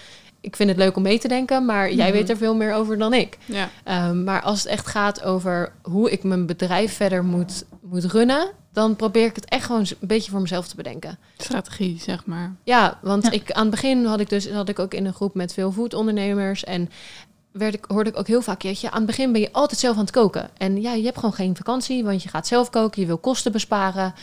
[0.44, 1.64] ik vind het leuk om mee te denken.
[1.64, 2.16] Maar jij Mhm.
[2.16, 3.38] weet er veel meer over dan ik.
[3.44, 4.08] Ja.
[4.08, 8.50] Um, maar als het echt gaat over hoe ik mijn bedrijf verder moet, moet runnen,
[8.72, 11.18] dan probeer ik het echt gewoon een beetje voor mezelf te bedenken.
[11.36, 12.54] Strategie, zeg maar.
[12.64, 13.30] Ja, want Ja.
[13.30, 15.72] Ik, aan het begin had ik dus had ik ook in een groep met veel
[15.72, 16.90] voedondernemers en
[17.52, 19.94] werd ik, hoorde ik ook heel vaak, jeetje, aan het begin ben je altijd zelf
[19.94, 20.50] aan het koken.
[20.56, 23.52] En ja, je hebt gewoon geen vakantie, want je gaat zelf koken, je wil kosten
[23.52, 24.14] besparen.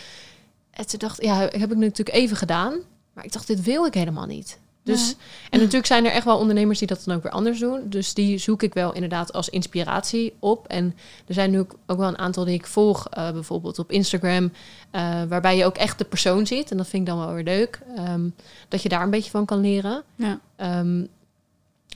[0.72, 2.74] En toen dacht ja, heb ik natuurlijk even gedaan.
[3.13, 4.59] maar ik dacht, dit wil ik helemaal niet.
[4.84, 5.15] Dus, Ja.
[5.49, 7.89] En natuurlijk zijn er echt wel ondernemers die dat dan ook weer anders doen.
[7.89, 10.67] Dus die zoek ik wel inderdaad als inspiratie op.
[10.67, 10.95] En
[11.27, 14.51] er zijn nu ook ook wel een aantal die ik volg, eh, bijvoorbeeld op Instagram,
[14.91, 16.71] eh, waarbij je ook echt de persoon ziet.
[16.71, 17.79] En dat vind ik dan wel weer leuk.
[17.95, 18.29] ehm,
[18.67, 20.03] dat je daar een beetje van kan leren.
[20.15, 20.39] Ja.
[20.55, 21.05] Ehm,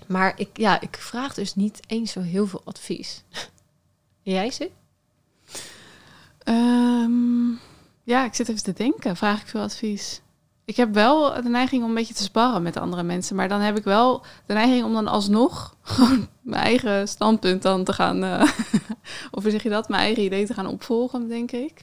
[0.07, 3.23] maar ik, ja, ik vraag dus niet eens zo heel veel advies.
[4.21, 4.69] Jij ze?
[6.43, 7.49] Ehm,
[8.03, 9.15] ja, ik zit even te denken.
[9.15, 10.21] Vraag ik veel advies?
[10.65, 13.35] Ik heb wel de neiging om een beetje te sparren met andere mensen.
[13.35, 17.83] Maar dan heb ik wel de neiging om dan alsnog gewoon mijn eigen standpunt dan
[17.83, 18.23] te gaan...
[18.23, 18.41] eh,
[19.31, 19.89] of hoe zeg je dat?
[19.89, 21.81] Mijn eigen idee te gaan opvolgen, denk ik.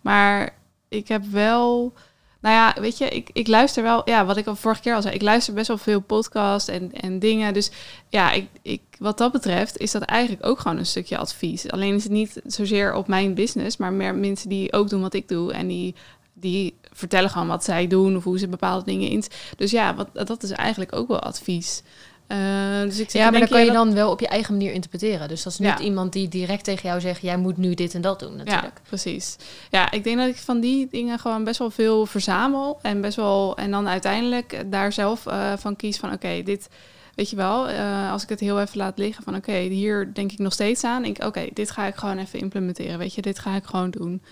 [0.00, 0.54] Maar
[0.88, 1.92] ik heb wel...
[2.40, 4.02] Nou ja, weet je, ik, ik luister wel...
[4.04, 5.14] Ja, wat ik al vorige keer al zei.
[5.14, 7.54] Ik luister best wel veel podcasts en, en dingen.
[7.54, 7.70] Dus
[8.08, 11.70] ja, ik, ik, wat dat betreft is dat eigenlijk ook gewoon een stukje advies.
[11.70, 15.14] Alleen is het niet zozeer op mijn business, maar meer mensen die ook doen wat
[15.14, 15.52] ik doe.
[15.52, 15.94] En die,
[16.32, 19.24] die vertellen gewoon wat zij doen of hoe ze bepaalde dingen in.
[19.56, 21.82] Dus ja, wat, dat is eigenlijk ook wel advies.
[22.26, 22.38] Eh,
[22.82, 25.28] dus ik Ja, maar dan kan je dat- dan wel op je eigen manier interpreteren.
[25.28, 25.78] Dus dat is niet Ja.
[25.78, 27.22] iemand die direct tegen jou zegt...
[27.22, 28.76] jij moet nu dit en dat doen natuurlijk.
[28.76, 29.36] Ja, precies.
[29.70, 32.78] Ja, ik denk dat ik van die dingen gewoon best wel veel verzamel.
[32.82, 33.56] En best wel.
[33.56, 36.68] En dan uiteindelijk daar zelf eh, van kies van oké, dit.
[37.14, 40.32] Weet je wel, eh, als ik het heel even laat liggen van oké, hier denk
[40.32, 41.04] ik nog steeds aan.
[41.04, 42.98] Ik, oké, dit ga ik gewoon even implementeren.
[42.98, 44.22] Weet je, dit ga ik gewoon doen.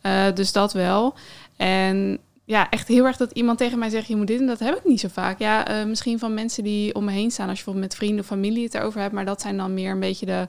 [0.00, 1.14] Eh, dus dat wel.
[1.56, 4.58] En ja, echt heel erg dat iemand tegen mij zegt, je moet dit en dat
[4.58, 5.38] heb ik niet zo vaak.
[5.38, 8.20] Ja, eh, misschien van mensen die om me heen staan als je bijvoorbeeld met vrienden
[8.20, 9.14] of familie het erover hebt.
[9.14, 10.48] Maar dat zijn dan meer een beetje de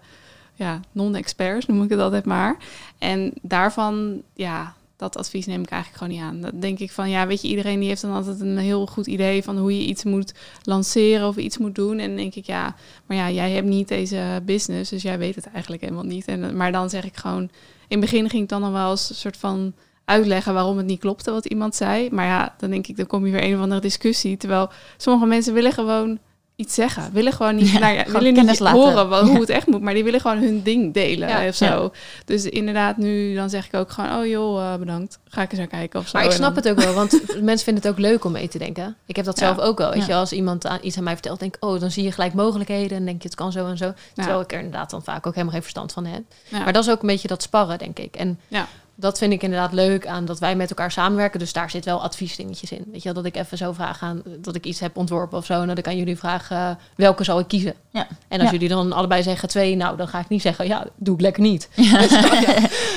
[0.53, 2.57] ja, non-experts, noem ik het altijd maar.
[2.97, 6.51] En daarvan, ja, dat advies neem ik eigenlijk gewoon niet aan.
[6.51, 9.07] Dan denk ik van, ja, weet je, iedereen die heeft dan altijd een heel goed
[9.07, 10.33] idee van hoe je iets moet
[10.63, 11.99] lanceren of iets moet doen.
[11.99, 12.75] En dan denk ik, ja,
[13.05, 16.25] maar ja, jij hebt niet deze business, dus jij weet het eigenlijk helemaal niet.
[16.25, 17.41] En, maar dan zeg ik gewoon,
[17.87, 19.73] in het begin ging ik dan nog wel eens een soort van
[20.05, 22.09] uitleggen waarom het niet klopte wat iemand zei.
[22.11, 24.37] Maar ja, dan denk ik, dan kom je weer een of andere discussie.
[24.37, 26.19] Terwijl sommige mensen willen gewoon
[26.57, 27.09] iets zeggen.
[27.13, 28.79] Willen gewoon niet, Ja, nou ja, gewoon willen niet laten.
[28.81, 29.81] horen wat, hoe het echt moet.
[29.81, 31.91] Maar die willen gewoon hun ding delen Ja, of zo.
[32.25, 35.19] Dus inderdaad, nu dan zeg ik ook gewoon, oh joh, eh, bedankt.
[35.27, 36.17] Ga ik eens naar kijken of zo.
[36.17, 38.47] Maar ik snap dan- het ook wel, want mensen vinden het ook leuk om mee
[38.47, 38.95] te denken.
[39.05, 39.91] Ik heb dat zelf ook wel.
[39.91, 42.11] Weet je, als iemand aan, iets aan mij vertelt, denk ik, oh, dan zie je
[42.11, 43.93] gelijk mogelijkheden en denk je, het kan zo en zo.
[44.13, 46.21] Terwijl ik er inderdaad dan vaak ook helemaal geen verstand van heb.
[46.51, 48.15] Maar dat is ook een beetje dat sparren, denk ik.
[48.15, 48.67] En Ja.
[48.95, 51.39] Dat vind ik inderdaad leuk aan dat wij met elkaar samenwerken.
[51.39, 52.83] Dus daar zit wel adviesdingetjes in.
[52.91, 55.45] Weet je, wel, dat ik even zo vraag aan, dat ik iets heb ontworpen of
[55.45, 55.61] zo.
[55.61, 57.73] En dat ik aan jullie vraag, eh, welke zal ik kiezen?
[57.89, 58.07] Ja.
[58.27, 58.53] En als Ja.
[58.53, 61.41] jullie dan allebei zeggen twee, nou, dan ga ik niet zeggen, ja, doe ik lekker
[61.43, 61.69] niet.
[61.75, 61.99] Ja.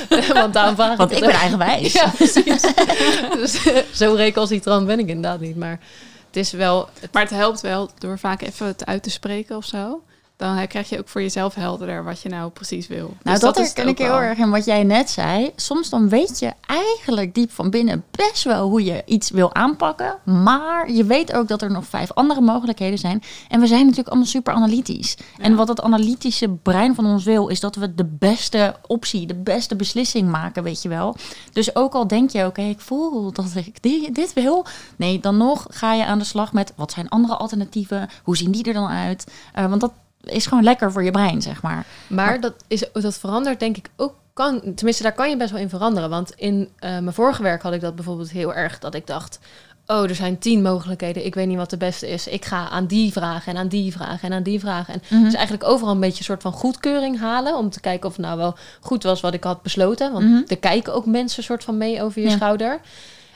[0.32, 1.34] Want daarom vraag Want ik ben ook.
[1.34, 1.92] eigenwijs.
[1.92, 2.62] Ja, precies.
[3.40, 5.56] dus eh, zo recalcitrant ben ik inderdaad niet.
[5.56, 5.78] Maar
[6.26, 6.88] het is wel...
[7.00, 10.02] Het, Maar het helpt wel door vaak even het uit te spreken of zo.
[10.38, 12.96] Dan eh, krijg je ook voor jezelf helderder wat je nou precies wil.
[13.06, 14.20] Nou, Dus dat het herken ik heel wel.
[14.20, 15.52] erg in wat jij net zei.
[15.56, 20.16] Soms dan weet je eigenlijk diep van binnen best wel hoe je iets wil aanpakken.
[20.24, 23.22] Maar je weet ook dat er nog vijf andere mogelijkheden zijn.
[23.48, 25.16] En we zijn natuurlijk allemaal super analytisch.
[25.38, 29.34] En wat het analytische brein van ons wil, is dat we de beste optie, de
[29.34, 31.16] beste beslissing maken, weet je wel.
[31.52, 34.66] Dus ook al denk je, oké, ik voel dat ik die, dit wil.
[34.96, 38.08] Nee, dan nog ga je aan de slag met wat zijn andere alternatieven?
[38.22, 39.26] Hoe zien die er dan uit?
[39.52, 39.92] Eh, want dat
[40.22, 41.86] is gewoon lekker voor je brein, zeg maar.
[42.06, 44.14] maar dat, is, dat verandert denk ik ook...
[44.32, 46.10] Kan, tenminste, daar kan je best wel in veranderen.
[46.10, 48.78] Want in eh, mijn vorige werk had ik dat bijvoorbeeld heel erg...
[48.78, 49.38] dat ik dacht,
[49.86, 51.24] oh, er zijn tien mogelijkheden.
[51.26, 52.26] Ik weet niet wat de beste is.
[52.26, 54.94] Ik ga aan die vragen en aan die vragen en aan die vragen.
[54.94, 55.24] En Mhm.
[55.24, 57.56] dus eigenlijk overal een beetje een soort van goedkeuring halen...
[57.56, 60.12] om te kijken of het nou wel goed was wat ik had besloten.
[60.12, 60.42] Want Mhm.
[60.46, 62.36] er kijken ook mensen soort van mee over je Ja.
[62.36, 62.80] schouder.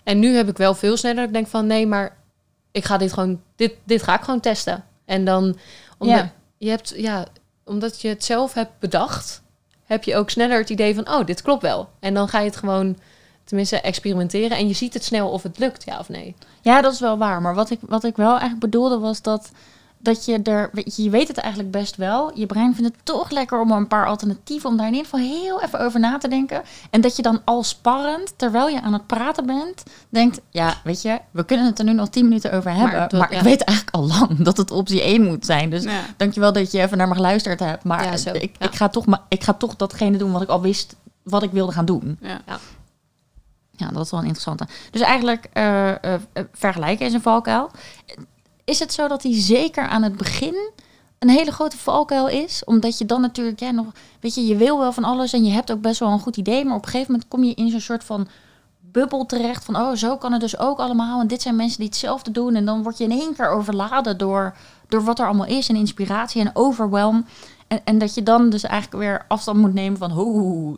[0.05, 1.67] En nu heb ik wel veel sneller dat ik denk van...
[1.67, 2.17] nee, maar
[2.73, 3.41] ik ga dit gewoon...
[3.57, 4.85] dit, dit ga ik gewoon testen.
[5.05, 5.57] En dan...
[6.01, 6.33] Ja.
[6.63, 7.27] Je hebt, ja,
[7.65, 9.43] omdat je het zelf hebt bedacht...
[9.85, 11.09] heb je ook sneller het idee van...
[11.09, 11.89] oh, dit klopt wel.
[12.01, 12.99] En dan ga je het gewoon...
[13.45, 14.57] tenminste experimenteren...
[14.57, 16.35] en je ziet het snel of het lukt, ja of nee.
[16.61, 17.41] Ja, dat is wel waar.
[17.41, 19.51] Maar wat ik, wat ik wel eigenlijk bedoelde was dat,
[20.03, 20.71] dat je er...
[20.85, 22.39] Je weet het eigenlijk best wel.
[22.39, 24.71] Je brein vindt het toch lekker om een paar alternatieven...
[24.71, 26.63] om daar in ieder geval heel even over na te denken.
[26.91, 29.83] En dat je dan al sparrend, terwijl je aan het praten bent...
[30.09, 32.99] denkt, ja, weet je, we kunnen het er nu nog tien minuten over hebben...
[32.99, 33.43] maar, dat- ik ja.
[33.43, 35.71] weet eigenlijk al lang dat het optie 1 moet zijn.
[35.71, 36.01] Dus Ja.
[36.17, 37.85] dankjewel dat je even naar me geluisterd hebt.
[37.85, 38.31] Maar Ja, zo.
[38.33, 38.67] ik, Ja.
[38.67, 40.97] ik, ga toch, ik ga toch datgene doen wat ik al wist...
[41.23, 42.19] wat ik wilde gaan doen.
[42.21, 42.41] Ja.
[43.77, 44.67] Ja, dat is wel een interessante.
[44.91, 47.71] Dus eigenlijk eh, eh, eh, vergelijken is een valkuil.
[48.65, 50.71] Is het zo dat hij zeker aan het begin
[51.19, 52.65] een hele grote valkuil is?
[52.65, 53.87] Omdat je dan natuurlijk ja, nog...
[54.21, 56.37] Weet je, je wil wel van alles en je hebt ook best wel een goed
[56.37, 56.65] idee...
[56.65, 58.29] maar op een gegeven moment kom je in zo'n soort van
[58.81, 59.65] bubbel terecht...
[59.65, 61.21] van oh, zo kan het dus ook allemaal...
[61.21, 62.55] en dit zijn mensen die hetzelfde doen...
[62.55, 64.57] en dan word je in één keer overladen door,
[64.89, 65.69] door wat er allemaal is...
[65.69, 67.27] en inspiratie en overwhelm.
[67.67, 70.11] En, en dat je dan dus eigenlijk weer afstand moet nemen van...
[70.11, 70.77] hoe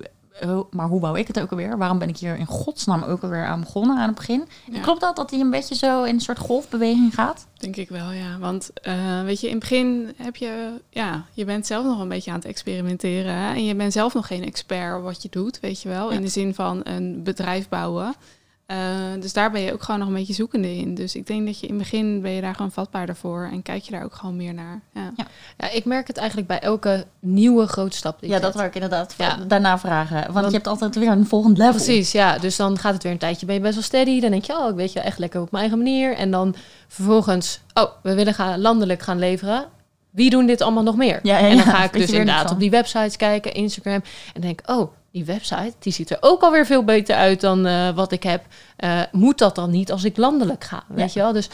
[0.71, 1.79] maar hoe wou ik het ook alweer?
[1.79, 4.49] Waarom ben ik hier in godsnaam ook alweer aan begonnen aan het begin?
[4.73, 4.81] Ja.
[4.81, 7.47] Klopt dat, dat hij een beetje zo in een soort golfbeweging gaat?
[7.59, 8.39] Denk ik wel, ja.
[8.39, 12.09] Want eh, weet je, in het begin heb je, ja, je bent zelf nog een
[12.09, 13.35] beetje aan het experimenteren.
[13.35, 13.55] Hè?
[13.55, 16.11] En je bent zelf nog geen expert wat je doet, weet je wel.
[16.11, 16.17] Ja.
[16.17, 18.15] In de zin van een bedrijf bouwen.
[18.75, 20.95] Eh, dus daar ben je ook gewoon nog een beetje zoekende in.
[20.95, 23.49] Dus ik denk dat je in het begin ben je daar gewoon vatbaarder voor.
[23.53, 24.81] En kijk je daar ook gewoon meer naar.
[24.95, 25.13] Ja.
[25.57, 28.21] Ja, ik merk het eigenlijk bij elke nieuwe grote stap.
[28.21, 29.37] die Ja, dat wou ik inderdaad Ja.
[29.47, 30.21] daarna vragen.
[30.21, 31.73] Want, Want- je hebt altijd weer een volgend level.
[31.73, 32.39] Precies, ja.
[32.39, 34.21] Dus dan gaat het weer een tijdje, ben je best wel steady.
[34.21, 36.17] Dan denk je, oh, ik weet je wel echt lekker op mijn eigen manier.
[36.17, 36.55] En dan
[36.89, 39.65] vervolgens, oh, we willen gaan, landelijk gaan leveren.
[40.11, 41.21] Wie doen dit allemaal nog meer?
[41.23, 44.03] Ja, ja, en dan ga ik dus inderdaad op die websites kijken, Instagram.
[44.35, 47.91] En denk, oh, die website, die ziet er ook alweer veel beter uit dan eh,
[47.91, 48.45] wat ik heb.
[48.77, 50.85] Eh, moet dat dan niet als ik landelijk ga?
[50.89, 51.33] Weet je wel?
[51.33, 51.49] Dus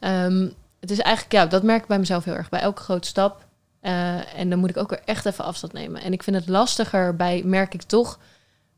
[0.00, 0.48] ehm,
[0.80, 2.48] het is eigenlijk, ja, dat merk ik bij mezelf heel erg.
[2.48, 3.44] Bij elke grote stap.
[3.80, 6.02] Eh, en dan moet ik ook weer echt even afstand nemen.
[6.02, 8.18] En ik vind het lastiger bij, merk ik toch,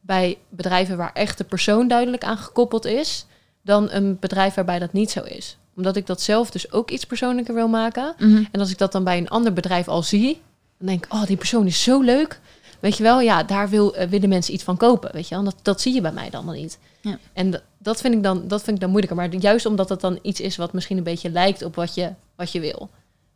[0.01, 3.27] bij bedrijven waar echt de persoon duidelijk aan gekoppeld is,
[3.63, 5.59] dan een bedrijf waarbij dat niet zo is.
[5.77, 8.15] Omdat ik dat zelf dus ook iets persoonlijker wil maken.
[8.19, 8.45] Mhm.
[8.53, 10.43] En als ik dat dan bij een ander bedrijf al zie,
[10.79, 12.41] dan denk ik, oh, die persoon is zo leuk.
[12.85, 15.13] Weet je wel, ja, daar wil, eh, willen mensen iets van kopen.
[15.13, 16.79] Weet je wel, dat, dat zie je bij mij dan nog niet.
[17.01, 17.19] Ja.
[17.33, 19.19] En dat, dat, vind ik dan, dat vind ik dan moeilijker.
[19.19, 22.13] Maar juist omdat het dan iets is wat misschien een beetje lijkt op wat je,
[22.37, 22.91] wat je wil.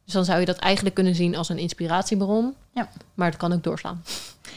[0.09, 2.55] Dus dan zou je dat eigenlijk kunnen zien als een inspiratiebron.
[2.75, 2.89] Ja.
[3.15, 4.03] Maar het kan ook doorslaan.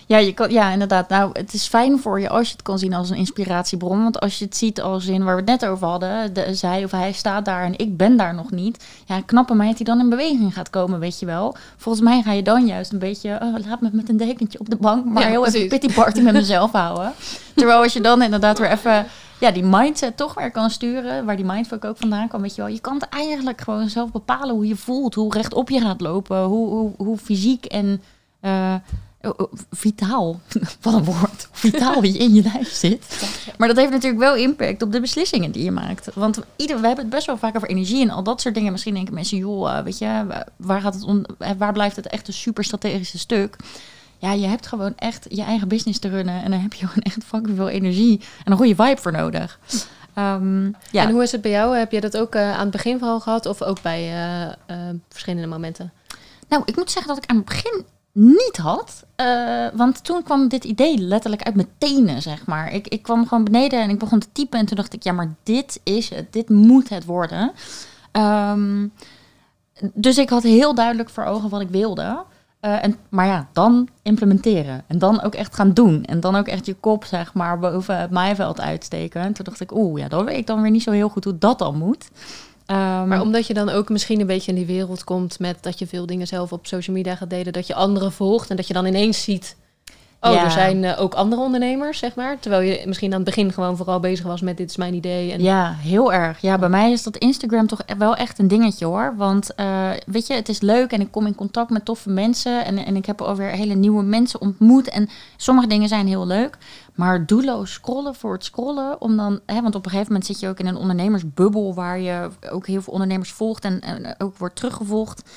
[0.05, 1.09] Ja, je kan, ja, inderdaad.
[1.09, 4.03] Nou, het is fijn voor je als je het kan zien als een inspiratiebron.
[4.03, 6.83] Want als je het ziet als in waar we het net over hadden, de, zij
[6.83, 8.83] of hij staat daar en ik ben daar nog niet.
[9.05, 11.55] Ja, knappe meid die dan in beweging gaat komen, weet je wel.
[11.77, 14.69] Volgens mij ga je dan juist een beetje, oh, laat me met een dekentje op
[14.69, 17.13] de bank, maar Ja, heel even pity party met mezelf houden.
[17.55, 19.05] Terwijl als je dan inderdaad weer even
[19.41, 22.61] ja, die mindset toch weer kan sturen, waar die mindfuck ook vandaan kwam, weet je
[22.61, 22.71] wel.
[22.71, 26.43] Je kan het eigenlijk gewoon zelf bepalen hoe je voelt, hoe rechtop je gaat lopen,
[26.43, 28.01] hoe, hoe, hoe fysiek en
[28.39, 28.75] eh,
[29.21, 30.39] oh, oh, vitaal,
[30.81, 33.27] wat een woord, vitaal je in je lijf zit.
[33.57, 36.13] Maar dat heeft natuurlijk wel impact op de beslissingen die je maakt.
[36.13, 38.71] Want ieder, we hebben het best wel vaak over energie en al dat soort dingen.
[38.71, 40.25] Misschien denken mensen, joh, eh, weet je,
[40.55, 43.55] waar, gaat het om, eh, waar blijft het echt een super strategische stuk?
[44.21, 46.43] Ja, je hebt gewoon echt je eigen business te runnen.
[46.43, 49.59] En daar heb je gewoon echt fucking veel energie en een goede vibe voor nodig.
[50.13, 51.77] Ehm, ja, En hoe is het bij jou?
[51.77, 54.95] Heb je dat ook eh, aan het begin vooral gehad of ook bij eh, eh,
[55.09, 55.91] verschillende momenten?
[56.47, 59.03] Nou, ik moet zeggen dat ik aan het begin niet had.
[59.73, 62.73] Want toen kwam dit idee letterlijk uit mijn tenen, zeg maar.
[62.73, 64.59] Ik, ik kwam gewoon beneden en ik begon te typen.
[64.59, 66.33] En toen dacht ik, ja, maar dit is het.
[66.33, 67.51] Dit moet het worden.
[68.11, 68.87] Ehm,
[69.93, 72.23] dus ik had heel duidelijk voor ogen wat ik wilde.
[72.61, 74.83] Eh, en, maar ja, dan implementeren.
[74.87, 76.05] En dan ook echt gaan doen.
[76.05, 79.21] En dan ook echt je kop, zeg maar, boven het maaiveld uitsteken.
[79.21, 81.23] En toen dacht ik, oeh, ja, dan weet ik dan weer niet zo heel goed
[81.23, 82.09] hoe dat dan moet.
[82.65, 85.79] Ehm, Maar omdat je dan ook misschien een beetje in die wereld komt met dat
[85.79, 88.67] je veel dingen zelf op social media gaat delen, dat je anderen volgt en dat
[88.67, 89.55] je dan ineens ziet,
[90.21, 90.43] oh, Ja.
[90.43, 92.39] er zijn eh, ook andere ondernemers, zeg maar.
[92.39, 95.31] Terwijl je misschien aan het begin gewoon vooral bezig was met dit is mijn idee.
[95.31, 96.41] En Ja, heel erg.
[96.41, 99.13] Ja, bij mij is dat Instagram toch e- wel echt een dingetje hoor.
[99.17, 102.65] Want eh, weet je, het is leuk en ik kom in contact met toffe mensen.
[102.65, 104.89] En, en ik heb alweer hele nieuwe mensen ontmoet.
[104.89, 106.57] En sommige dingen zijn heel leuk.
[106.95, 109.01] Maar doelloos scrollen voor het scrollen.
[109.01, 111.73] Om dan, hè, want op een gegeven moment zit je ook in een ondernemersbubbel.
[111.73, 115.29] Waar je ook heel veel ondernemers volgt en, en ook wordt teruggevolgd.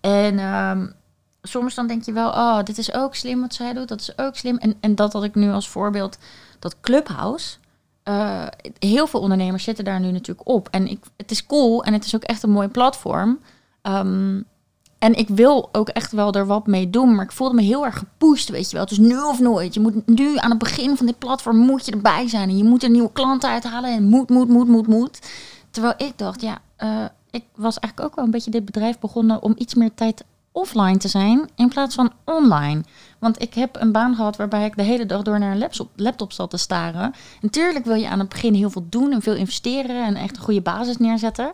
[0.00, 0.86] En ehm,
[1.48, 3.88] soms dan denk je wel, oh, dit is ook slim wat zij doet.
[3.88, 4.56] Dat is ook slim.
[4.56, 6.18] En, en dat had ik nu als voorbeeld,
[6.58, 7.56] dat Clubhouse.
[8.02, 8.46] Eh,
[8.78, 10.68] heel veel ondernemers zitten daar nu natuurlijk op.
[10.70, 13.38] En ik, het is cool en het is ook echt een mooi platform.
[13.82, 14.40] Ehm,
[14.98, 17.14] en ik wil ook echt wel er wat mee doen.
[17.14, 18.82] Maar ik voelde me heel erg gepusht, weet je wel.
[18.82, 19.74] Het is nu of nooit.
[19.74, 22.48] Je moet nu aan het begin van dit platform moet je erbij zijn.
[22.48, 23.90] En je moet er nieuwe klanten uithalen.
[23.90, 25.18] En moet, moet, moet, moet, moet.
[25.70, 29.42] Terwijl ik dacht, ja, eh, ik was eigenlijk ook wel een beetje dit bedrijf begonnen
[29.42, 30.24] om iets meer tijd
[30.54, 32.82] offline te zijn in plaats van online.
[33.18, 35.88] Want ik heb een baan gehad waarbij ik de hele dag door naar een laptop,
[35.96, 37.14] laptop zat te staren.
[37.40, 40.42] Natuurlijk wil je aan het begin heel veel doen en veel investeren en echt een
[40.42, 41.52] goede basis neerzetten.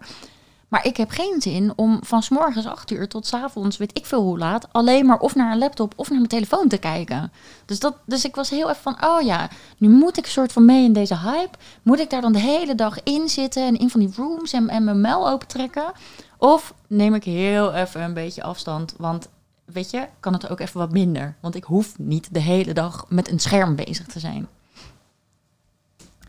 [0.70, 3.98] Maar ik heb geen zin om van 's morgens 8 uur tot 's avonds, weet
[3.98, 6.78] ik veel hoe laat, alleen maar of naar een laptop of naar mijn telefoon te
[6.78, 7.32] kijken.
[7.64, 9.48] Dus, dat, dus ik was heel even van, oh ja,
[9.78, 11.58] nu moet ik soort van mee in deze hype.
[11.82, 14.68] Moet ik daar dan de hele dag in zitten en in van die rooms en,
[14.68, 15.92] en mijn mail opentrekken?
[16.40, 19.28] Of neem ik heel even een beetje afstand, want
[19.64, 21.36] weet je, kan het ook even wat minder.
[21.40, 24.48] Want ik hoef niet de hele dag met een scherm bezig te zijn.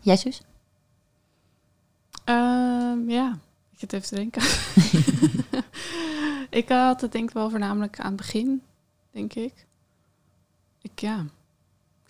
[0.02, 0.42] Jij, Suus?
[2.24, 3.38] Ehm, ja,
[3.72, 4.42] ik zit even te denken.
[6.60, 8.62] ik had het denk ik wel voornamelijk aan het begin,
[9.10, 9.66] denk ik.
[10.80, 11.24] Ik, ja,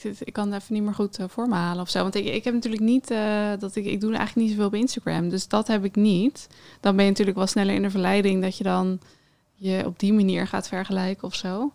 [0.05, 2.03] ik, ik kan het even niet meer goed eh, voor me halen of zo.
[2.03, 4.74] Want ik, ik heb natuurlijk niet, eh, dat ik, ik doe eigenlijk niet zoveel op
[4.74, 5.28] Instagram.
[5.28, 6.48] Dus dat heb ik niet.
[6.80, 9.00] Dan ben je natuurlijk wel sneller in de verleiding dat je dan
[9.55, 11.72] je op die manier gaat vergelijken of zo.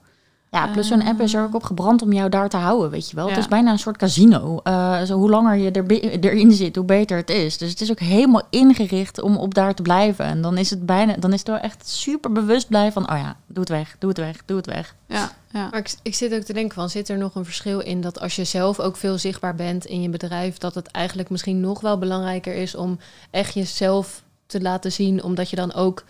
[0.51, 3.09] Ja, plus zo'n app is er ook op gebrand om jou daar te houden, weet
[3.09, 3.27] je wel.
[3.27, 4.59] Het is bijna een soort casino.
[4.63, 5.85] Eh, zo, hoe langer je er,
[6.25, 7.57] erin zit, hoe beter het is.
[7.57, 10.25] Dus het is ook helemaal ingericht om op daar te blijven.
[10.25, 13.21] En dan is het bijna, dan is het wel echt super bewust blijven van, oh
[13.21, 14.95] ja, doe het weg, doe het weg, doe het weg.
[15.07, 15.67] Ja, ja.
[15.71, 18.19] Maar ik, ik zit ook te denken van, zit er nog een verschil in dat
[18.19, 21.81] als je zelf ook veel zichtbaar bent in je bedrijf, dat het eigenlijk misschien nog
[21.81, 22.99] wel belangrijker is om
[23.31, 26.03] echt jezelf te laten zien, omdat je dan ook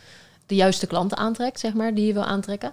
[0.45, 2.71] de juiste klanten aantrekt, zeg maar, die je wil aantrekken?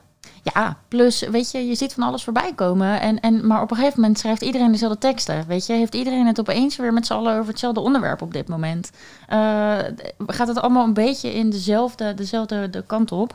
[0.55, 3.01] Ja, plus, weet je, je ziet van alles voorbij komen.
[3.01, 5.45] En, en, maar op een gegeven moment schrijft iedereen dezelfde teksten.
[5.47, 8.49] Weet je, heeft iedereen het opeens weer met z'n allen over hetzelfde onderwerp op dit
[8.49, 8.91] moment.
[9.29, 9.79] Eh,
[10.27, 13.35] gaat het allemaal een beetje in dezelfde, dezelfde de kant op.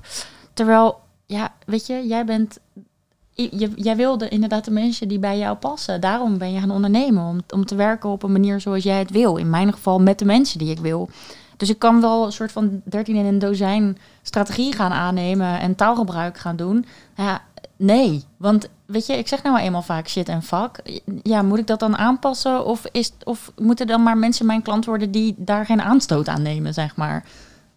[0.54, 2.60] Terwijl, ja, weet je, jij bent.
[3.34, 6.02] Je, jij wilde inderdaad de mensen die bij jou passen.
[6.02, 7.24] Daarom ben je gaan ondernemen.
[7.24, 9.38] Om, om te werken op een manier zoals jij het wil.
[9.38, 11.10] In mijn geval met de mensen die ik wil.
[11.60, 15.76] Dus ik kan wel een soort van 13 in een dozijn strategie gaan aannemen en
[15.76, 16.86] taalgebruik gaan doen.
[17.16, 17.42] Ja,
[17.76, 18.24] nee.
[18.38, 21.02] Want weet je, ik zeg nou eenmaal vaak shit en fuck.
[21.24, 22.66] Ja, moet ik dat dan aanpassen?
[22.66, 26.42] Of, is, of moeten dan maar mensen mijn klant worden die daar geen aanstoot aan
[26.42, 27.26] nemen, zeg maar?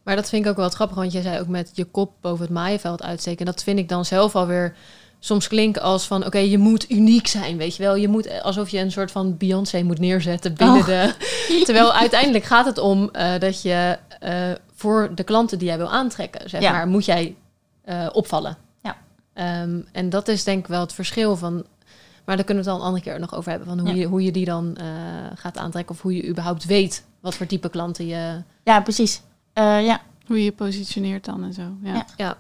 [0.03, 2.45] Maar dat vind ik ook wel grappig, want jij zei ook met je kop boven
[2.45, 3.47] het maaienveld uitsteken.
[3.47, 4.77] Dat vind ik dan zelf alweer
[5.25, 7.95] soms klinken als van, oké, je moet uniek zijn, weet je wel.
[7.97, 10.87] Je moet alsof je een soort van Beyoncé moet neerzetten binnen Oh.
[10.87, 11.15] de...
[11.65, 15.91] Terwijl uiteindelijk gaat het om eh, dat je eh, voor de klanten die jij wil
[15.91, 16.73] aantrekken, zeg Ja.
[16.73, 17.35] maar, moet jij
[17.85, 18.57] eh, opvallen.
[18.83, 18.97] Ja.
[19.35, 21.65] Ehm, en dat is denk ik wel het verschil van...
[22.25, 23.69] Maar daar kunnen we het dan een andere keer nog over hebben.
[23.69, 23.95] Van hoe, Ja.
[23.95, 24.87] je, hoe je die dan eh,
[25.35, 25.95] gaat aantrekken.
[25.95, 28.43] Of hoe je überhaupt weet wat voor type klanten je...
[28.65, 29.23] Ja, precies.
[29.53, 30.01] Eh, ja.
[30.27, 31.63] Hoe je je positioneert dan en zo.
[31.83, 32.07] Ja.
[32.17, 32.37] Ja.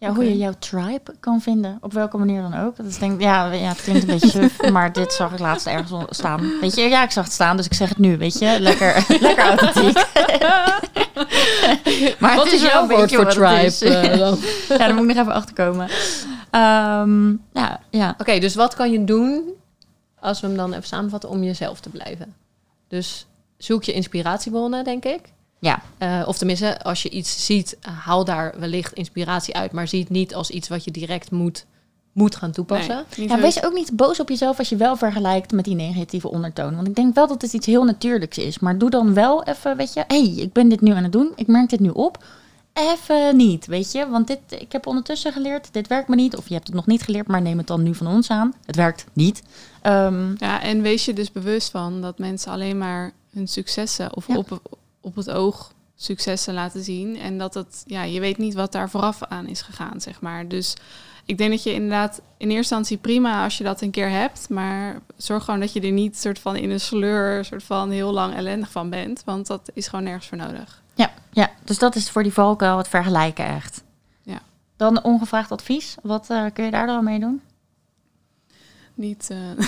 [0.00, 2.76] Ja, hoe je jouw tribe kan vinden, op welke manier dan ook.
[2.76, 5.38] Dat is denk ik, ja, ja, het klinkt een beetje suf, maar dit zag ik
[5.38, 6.58] laatst ergens staan.
[6.60, 8.56] Weet je, ja, ik zag het staan, dus ik zeg het nu, weet je.
[8.60, 9.94] Lekker, lekker authentiek.
[12.20, 13.86] maar wat het is jouw woord voor tribe?
[13.86, 14.38] eh, dan?
[14.68, 15.88] ja, daar moet ik nog even achter komen.
[16.50, 18.14] Ehm, ja, ja.
[18.18, 19.42] Oké, dus wat kan je doen,
[20.20, 22.34] als we hem dan even samenvatten, om jezelf te blijven?
[22.88, 23.26] Dus
[23.56, 25.20] zoek je inspiratiebronnen, denk ik.
[25.60, 25.82] Ja.
[25.98, 29.72] Eh, of tenminste, als je iets ziet, haal daar wellicht inspiratie uit.
[29.72, 31.64] Maar zie het niet als iets wat je direct moet,
[32.12, 33.04] moet gaan toepassen.
[33.16, 36.30] Nee, Ja, wees ook niet boos op jezelf als je wel vergelijkt met die negatieve
[36.30, 36.74] ondertoon.
[36.74, 38.58] Want ik denk wel dat het iets heel natuurlijks is.
[38.58, 41.12] Maar doe dan wel even, weet je, hé, hey, ik ben dit nu aan het
[41.12, 41.32] doen.
[41.36, 42.24] Ik merk dit nu op.
[42.72, 44.08] Even niet, weet je.
[44.08, 46.36] Want dit, ik heb ondertussen geleerd, dit werkt me niet.
[46.36, 48.54] Of je hebt het nog niet geleerd, maar neem het dan nu van ons aan.
[48.66, 49.42] Het werkt niet.
[49.82, 54.26] Ehm, Ja, en wees je dus bewust van dat mensen alleen maar hun successen of
[54.28, 54.36] Ja.
[54.36, 54.60] op,
[55.00, 57.16] op het oog successen laten zien.
[57.16, 60.48] En dat het, ja, je weet niet wat daar vooraf aan is gegaan, zeg maar.
[60.48, 60.76] Dus
[61.24, 64.48] ik denk dat je inderdaad in eerste instantie prima als je dat een keer hebt.
[64.48, 68.12] Maar zorg gewoon dat je er niet soort van in een sleur, soort van heel
[68.12, 69.22] lang ellendig van bent.
[69.24, 70.82] Want dat is gewoon nergens voor nodig.
[70.94, 73.82] ja, ja, dus dat is voor die valkuil het vergelijken echt.
[74.22, 74.40] Ja.
[74.76, 75.94] Dan ongevraagd advies.
[76.02, 77.42] Wat eh, kun je daar dan mee doen?
[78.94, 79.38] Niet uh,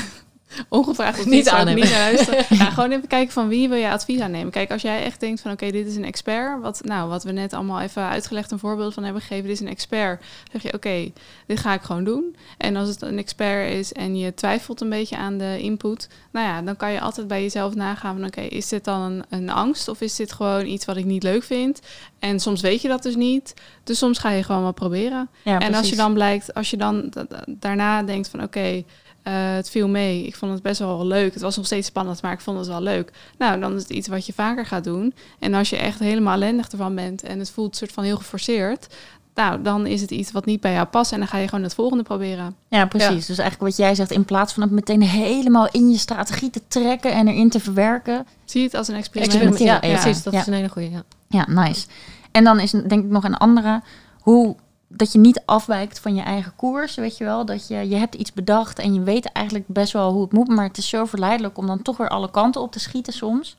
[0.68, 1.80] ongevraagd of Niet aannemen.
[1.82, 4.52] niet naar ja, gewoon even kijken van wie wil je advies aannemen.
[4.52, 6.60] Kijk, als jij echt denkt van oké, dit is een expert.
[6.60, 9.44] Wat, nou, wat we net allemaal even uitgelegd een voorbeeld van hebben gegeven.
[9.44, 10.24] Dit is een expert.
[10.52, 11.12] zeg je oké,
[11.46, 12.36] dit ga ik gewoon doen.
[12.58, 16.08] En als het een expert is en je twijfelt een beetje aan de input.
[16.32, 19.24] Nou ja, dan kan je altijd bij jezelf nagaan van oké, is dit dan een,
[19.28, 19.88] een angst?
[19.88, 21.80] Of is dit gewoon iets wat ik niet leuk vind?
[22.18, 23.54] En soms weet je dat dus niet.
[23.84, 25.28] Dus soms ga je gewoon wel proberen.
[25.44, 28.82] Ja, en als je dan blijkt, als je dan da- da- daarna denkt van oké,
[29.22, 30.26] eh, het viel mee.
[30.26, 31.32] Ik vond het best wel leuk.
[31.32, 33.12] Het was nog steeds spannend, maar ik vond het wel leuk.
[33.38, 35.14] Nou, dan is het iets wat je vaker gaat doen.
[35.38, 38.86] En als je echt helemaal ellendig ervan bent en het voelt soort van heel geforceerd.
[39.34, 41.12] Nou, dan is het iets wat niet bij jou past.
[41.12, 42.56] En dan ga je gewoon het volgende proberen.
[42.68, 43.26] Ja, precies.
[43.26, 46.62] Dus eigenlijk wat jij zegt, in plaats van het meteen helemaal in je strategie te
[46.68, 48.26] trekken en erin te verwerken.
[48.44, 49.34] Zie het als een experiment.
[49.34, 50.22] Experiment, ja, Ja, precies.
[50.22, 50.40] Dat ja.
[50.40, 50.90] is een hele goede.
[50.90, 51.02] Ja.
[51.28, 51.86] Ja, nice.
[52.30, 53.82] En dan is denk ik nog een andere,
[54.20, 54.56] hoe
[54.96, 57.44] dat je niet afwijkt van je eigen koers, weet je wel.
[57.44, 60.48] Dat je, je hebt iets bedacht en je weet eigenlijk best wel hoe het moet,
[60.48, 63.56] maar het is zo verleidelijk om dan toch weer alle kanten op te schieten soms.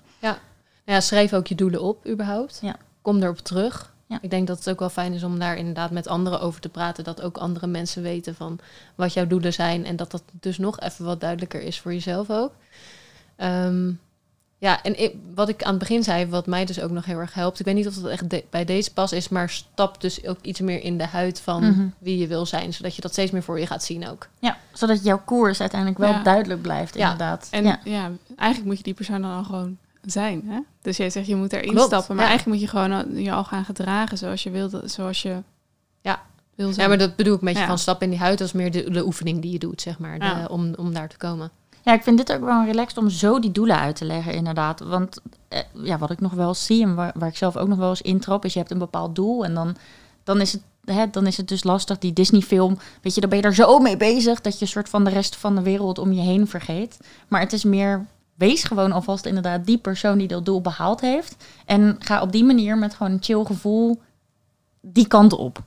[0.85, 2.59] Nou ja, schrijf ook je doelen op, überhaupt.
[2.61, 2.75] Ja.
[3.01, 3.93] Kom erop terug.
[4.05, 4.17] Ja.
[4.21, 6.69] Ik denk dat het ook wel fijn is om daar inderdaad met anderen over te
[6.69, 7.03] praten.
[7.03, 8.59] Dat ook andere mensen weten van
[8.95, 9.85] wat jouw doelen zijn.
[9.85, 12.51] En dat dat dus nog even wat duidelijker is voor jezelf ook.
[13.35, 13.91] Ehm,
[14.63, 17.19] ja, en ik, wat ik aan het begin zei, wat mij dus ook nog heel
[17.19, 17.59] erg helpt.
[17.59, 20.37] Ik weet niet of dat echt de- bij deze pas is, maar stap dus ook
[20.41, 21.85] iets meer in de huid van Mhm.
[21.97, 22.73] wie je wil zijn.
[22.73, 24.27] Zodat je dat steeds meer voor je gaat zien ook.
[24.39, 26.23] Ja, zodat jouw koers uiteindelijk wel Ja.
[26.23, 27.01] duidelijk blijft, Ja.
[27.11, 27.47] inderdaad.
[27.51, 27.79] En ja.
[27.83, 28.11] ja.
[28.35, 30.41] eigenlijk moet je die persoon dan al gewoon zijn.
[30.45, 30.59] Hè?
[30.81, 32.15] Dus jij zegt je moet erin Klopt, stappen.
[32.15, 32.29] Maar ja.
[32.29, 35.37] eigenlijk moet je gewoon al- je al gaan gedragen zoals je wilt, zoals je
[36.01, 36.21] Ja.
[36.55, 36.81] wil zijn.
[36.81, 37.67] Ja, maar dat bedoel ik een beetje Ja.
[37.67, 38.37] van stap in die huid.
[38.37, 40.19] Dat is meer de, de oefening die je doet, zeg maar.
[40.19, 40.45] de- Ja.
[40.49, 41.51] om, om daar te komen.
[41.83, 44.79] Ja, ik vind dit ook wel relaxed om zo die doelen uit te leggen, inderdaad.
[44.79, 47.77] Want eh, ja, wat ik nog wel zie en waar, waar ik zelf ook nog
[47.77, 49.75] wel eens intrap, is je hebt een bepaald doel en dan,
[50.23, 52.77] dan is het hè, dan is het dus lastig, die Disney-film.
[53.01, 55.09] Weet je, dan ben je er zo mee bezig dat je een soort van de
[55.09, 56.99] rest van de wereld om je heen vergeet.
[57.27, 58.05] Maar het is meer,
[58.35, 61.35] wees gewoon alvast inderdaad die persoon die dat doel behaald heeft.
[61.65, 64.01] En ga op die manier met gewoon een chill gevoel
[64.81, 65.63] die kant op.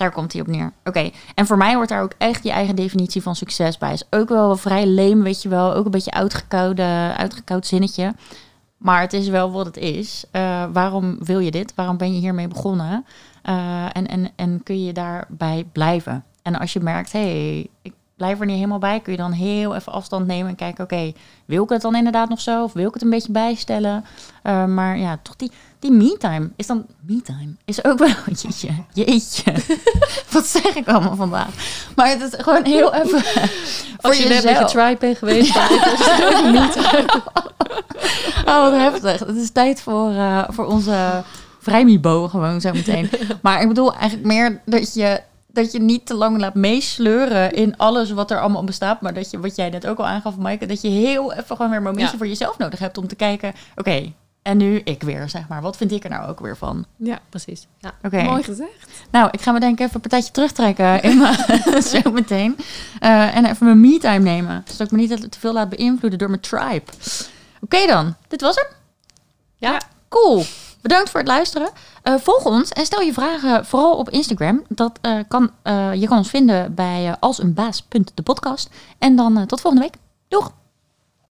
[0.00, 0.72] Daar komt hij op neer.
[0.84, 3.92] Oké, en voor mij hoort daar ook echt je eigen definitie van succes bij.
[3.92, 5.74] Is ook wel vrij leem, weet je wel.
[5.74, 8.14] Ook een beetje uitgekoude, uitgekoud zinnetje.
[8.76, 10.24] Maar het is wel wat het is.
[10.30, 11.74] Eh, waarom wil je dit?
[11.74, 13.04] Waarom ben je hiermee begonnen?
[13.42, 16.24] Eh, en, en, en kun je daarbij blijven?
[16.42, 19.32] En als je merkt, hé, hey, ik blijf er niet helemaal bij, kun je dan
[19.32, 21.12] heel even afstand nemen en kijken, oké,
[21.44, 22.62] wil ik het dan inderdaad nog zo?
[22.62, 24.04] Of wil ik het een beetje bijstellen?
[24.42, 25.50] Uh, maar ja, toch die,
[25.80, 26.86] die me-time is dan...
[27.00, 28.08] Me-time is ook wel...
[28.42, 29.52] Jeetje, jeetje.
[30.32, 31.48] Wat zeg ik allemaal vandaag?
[31.96, 33.22] Maar het is gewoon heel even...
[34.00, 35.54] Als je net met je tribe bent geweest,
[36.52, 37.22] me-time.
[38.46, 39.18] Oh, wat heftig.
[39.18, 41.22] Het is tijd voor, uh, voor onze
[41.60, 43.10] vrijmibo gewoon zo meteen.
[43.42, 47.76] Maar ik bedoel eigenlijk meer dat je, dat je niet te lang laat meesleuren in
[47.76, 49.00] alles wat er allemaal bestaat.
[49.00, 51.68] Maar dat je, wat jij net ook al aangaf, Maaike, dat je heel even gewoon
[51.68, 52.16] weer een momentje Ja.
[52.18, 53.52] voor jezelf nodig hebt om te kijken.
[53.76, 54.12] Oké,
[54.50, 55.62] en nu ik weer, zeg maar.
[55.62, 56.84] Wat vind ik er nou ook weer van?
[56.96, 57.66] Ja, Precies.
[57.78, 57.92] Ja.
[58.02, 58.22] Oké.
[58.22, 58.90] mooi gezegd.
[59.10, 61.22] Nou, ik ga me denk ik even een partijtje terugtrekken in
[61.82, 62.56] zo meteen.
[63.00, 64.64] Eh, en even mijn me-time nemen.
[64.66, 66.92] Zodat ik me niet te veel laat beïnvloeden door mijn tribe.
[67.60, 68.66] Oké dan, dit was hem.
[69.56, 69.80] Ja.
[70.08, 70.44] Cool.
[70.82, 71.70] Bedankt voor het luisteren.
[72.02, 74.62] Eh, volg ons en stel je vragen vooral op Instagram.
[74.68, 75.50] Dat, eh, kan,
[75.98, 78.70] je kan ons vinden bij uh, alseenbaas.de podcast.
[78.98, 79.94] En dan tot volgende week.
[80.28, 80.52] Doeg!